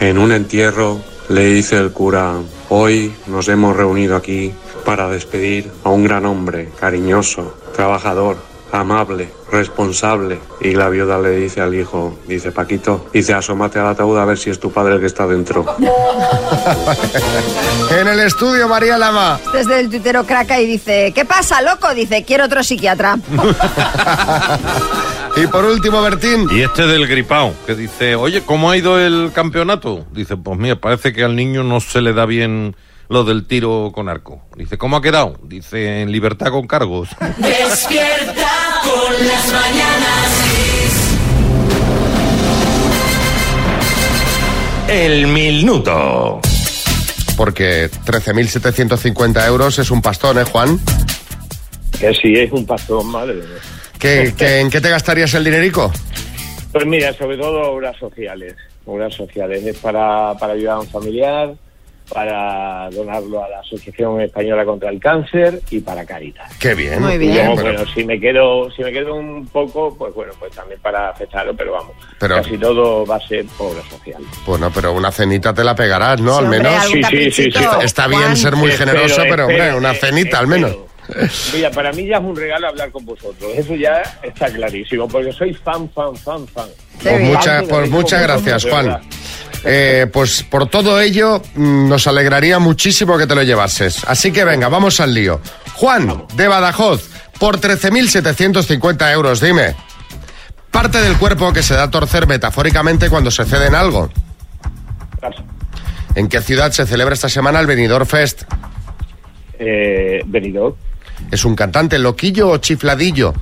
[0.00, 0.98] En un entierro
[1.28, 2.34] le dice el cura,
[2.68, 4.52] hoy nos hemos reunido aquí
[4.84, 8.38] para despedir a un gran hombre, cariñoso, trabajador,
[8.72, 10.38] amable, responsable.
[10.60, 14.38] Y la viuda le dice al hijo, dice Paquito, dice asómate al ataúd a ver
[14.38, 15.64] si es tu padre el que está dentro.
[17.88, 19.38] En el estudio, María Lama.
[19.52, 21.94] Desde el tuitero craca y dice, ¿qué pasa, loco?
[21.94, 23.16] Dice, quiero otro psiquiatra.
[25.36, 26.48] Y por último, Bertín.
[26.50, 30.06] Y este del gripao, que dice, oye, ¿cómo ha ido el campeonato?
[30.10, 32.74] Dice, pues mira, parece que al niño no se le da bien
[33.08, 34.42] lo del tiro con arco.
[34.56, 35.36] Dice, ¿cómo ha quedado?
[35.44, 37.08] Dice, en libertad con cargos.
[37.38, 40.42] Despierta con las mañanas.
[44.88, 46.40] El minuto.
[47.36, 50.78] Porque 13.750 euros es un pastón, ¿eh, Juan?
[52.00, 53.44] Que sí, es un pastón, madre mía.
[53.98, 55.92] ¿Qué, qué- en qué te gastarías el dinerico?
[56.72, 58.54] Pues mira, sobre todo obras sociales.
[58.86, 59.64] Obras sociales.
[59.64, 61.54] Es para, para ayudar a un familiar,
[62.12, 66.52] para donarlo a la Asociación Española contra el Cáncer y para Caritas.
[66.58, 67.02] Qué bien.
[67.02, 67.52] Muy bien.
[67.56, 71.10] Pero- bueno, si me quedo, si me quedo un poco, pues bueno, pues también para
[71.10, 74.22] afectarlo, pero vamos, Pero- casi todo va a ser obra social.
[74.46, 76.38] Bueno, pero una cenita te la pegarás, ¿no?
[76.38, 76.84] Sí, al menos.
[76.86, 77.50] Sí, sí, sí,
[77.82, 80.76] Está bien ser muy Espero, generoso, pero hombre, espero, una cenita al menos.
[81.54, 83.52] Mira, para mí ya es un regalo hablar con vosotros.
[83.56, 86.68] Eso ya está clarísimo, porque soy fan, fan, fan, fan.
[87.00, 89.00] Pues, mucha- pues muchas gracias, Juan.
[89.68, 94.04] Eh, pues por todo ello, mm, nos alegraría muchísimo que te lo llevases.
[94.04, 95.40] Así que venga, vamos al lío.
[95.74, 97.10] Juan, de Badajoz,
[97.40, 99.74] por 13.750 euros, dime.
[100.70, 104.08] Parte del cuerpo que se da a torcer metafóricamente cuando se cede en algo.
[106.14, 108.44] ¿En qué ciudad se celebra esta semana el Benidorm Fest?
[109.58, 110.76] Eh, Benidorm.
[111.32, 113.34] ¿Es un cantante loquillo o chifladillo?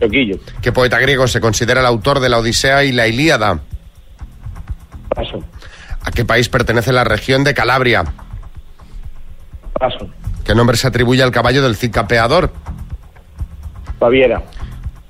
[0.00, 0.38] Loquillo.
[0.62, 3.60] ¿Qué poeta griego se considera el autor de la Odisea y la Ilíada?
[5.14, 5.44] Paso.
[6.08, 8.02] ¿A qué país pertenece la región de Calabria?
[9.78, 10.08] Paso.
[10.42, 12.50] ¿Qué nombre se atribuye al caballo del Cid Campeador?
[14.00, 14.42] Baviera.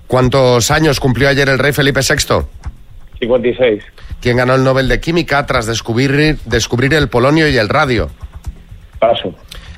[0.09, 2.45] ¿Cuántos años cumplió ayer el rey Felipe VI?
[3.21, 3.85] 56.
[4.21, 8.11] ¿Quién ganó el Nobel de Química tras descubrir, descubrir el polonio y el radio?
[8.99, 9.33] Paso.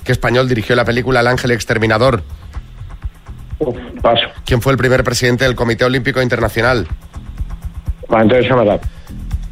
[0.04, 2.22] ¿Qué español dirigió la película El Ángel Exterminador?
[4.00, 4.26] paso.
[4.46, 6.86] ¿Quién fue el primer presidente del Comité Olímpico Internacional?
[8.08, 8.99] Antonio Samarat.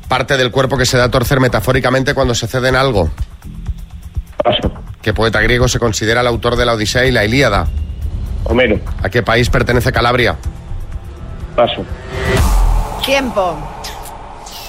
[0.09, 3.11] Parte del cuerpo que se da a torcer metafóricamente cuando se cede en algo.
[4.42, 4.72] Paso.
[5.02, 7.66] ¿Qué poeta griego se considera el autor de la Odisea y la Ilíada?
[8.44, 8.80] Homero.
[9.02, 10.36] ¿A qué país pertenece Calabria?
[11.54, 11.84] Paso.
[13.04, 13.56] Tiempo.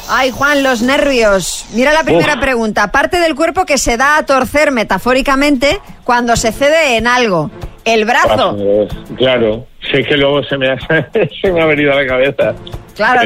[0.09, 1.65] Ay, Juan, los nervios.
[1.73, 2.39] Mira la primera Uf.
[2.41, 2.91] pregunta.
[2.91, 7.51] Parte del cuerpo que se da a torcer metafóricamente cuando se cede en algo.
[7.93, 8.27] El brazo.
[8.27, 8.87] Paso.
[9.17, 9.65] Claro.
[9.81, 10.77] Sí, es que luego se me ha,
[11.41, 12.53] se me ha venido a la cabeza.
[12.95, 13.21] Claro,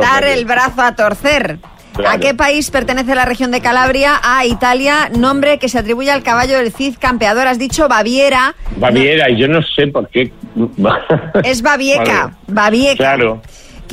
[0.00, 1.58] dar, el brazo a torcer.
[1.94, 2.10] Claro.
[2.10, 4.18] ¿A qué país pertenece la región de Calabria?
[4.22, 7.46] A Italia, nombre que se atribuye al caballo del Cid campeador.
[7.46, 8.54] Has dicho Baviera.
[8.76, 10.32] Baviera, y yo no sé por qué.
[11.44, 12.32] Es Babieca.
[12.46, 12.46] Vale.
[12.46, 12.96] Babieca.
[12.96, 13.42] Claro.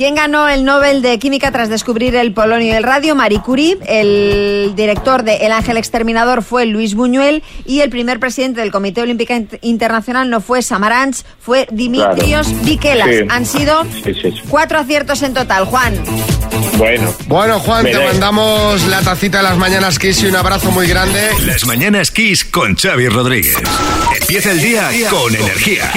[0.00, 3.14] ¿Quién ganó el Nobel de Química tras descubrir el polonio y el radio?
[3.14, 3.76] Marie Curie.
[3.86, 7.42] El director de El Ángel Exterminador fue Luis Buñuel.
[7.66, 12.64] Y el primer presidente del Comité Olímpico Int- Internacional no fue Samaranch, fue Dimitrios Claro.
[12.64, 13.08] Vikelas.
[13.10, 13.24] Sí.
[13.28, 13.82] Han sido
[14.48, 15.94] cuatro aciertos en total, Juan.
[16.78, 17.14] Bueno.
[17.26, 20.70] Bueno, Juan, Me te da- mandamos la tacita de las mañanas Kiss y un abrazo
[20.70, 21.28] muy grande.
[21.44, 23.54] Las mañanas Kiss con Xavi Rodríguez.
[24.18, 25.92] Empieza el día con energía.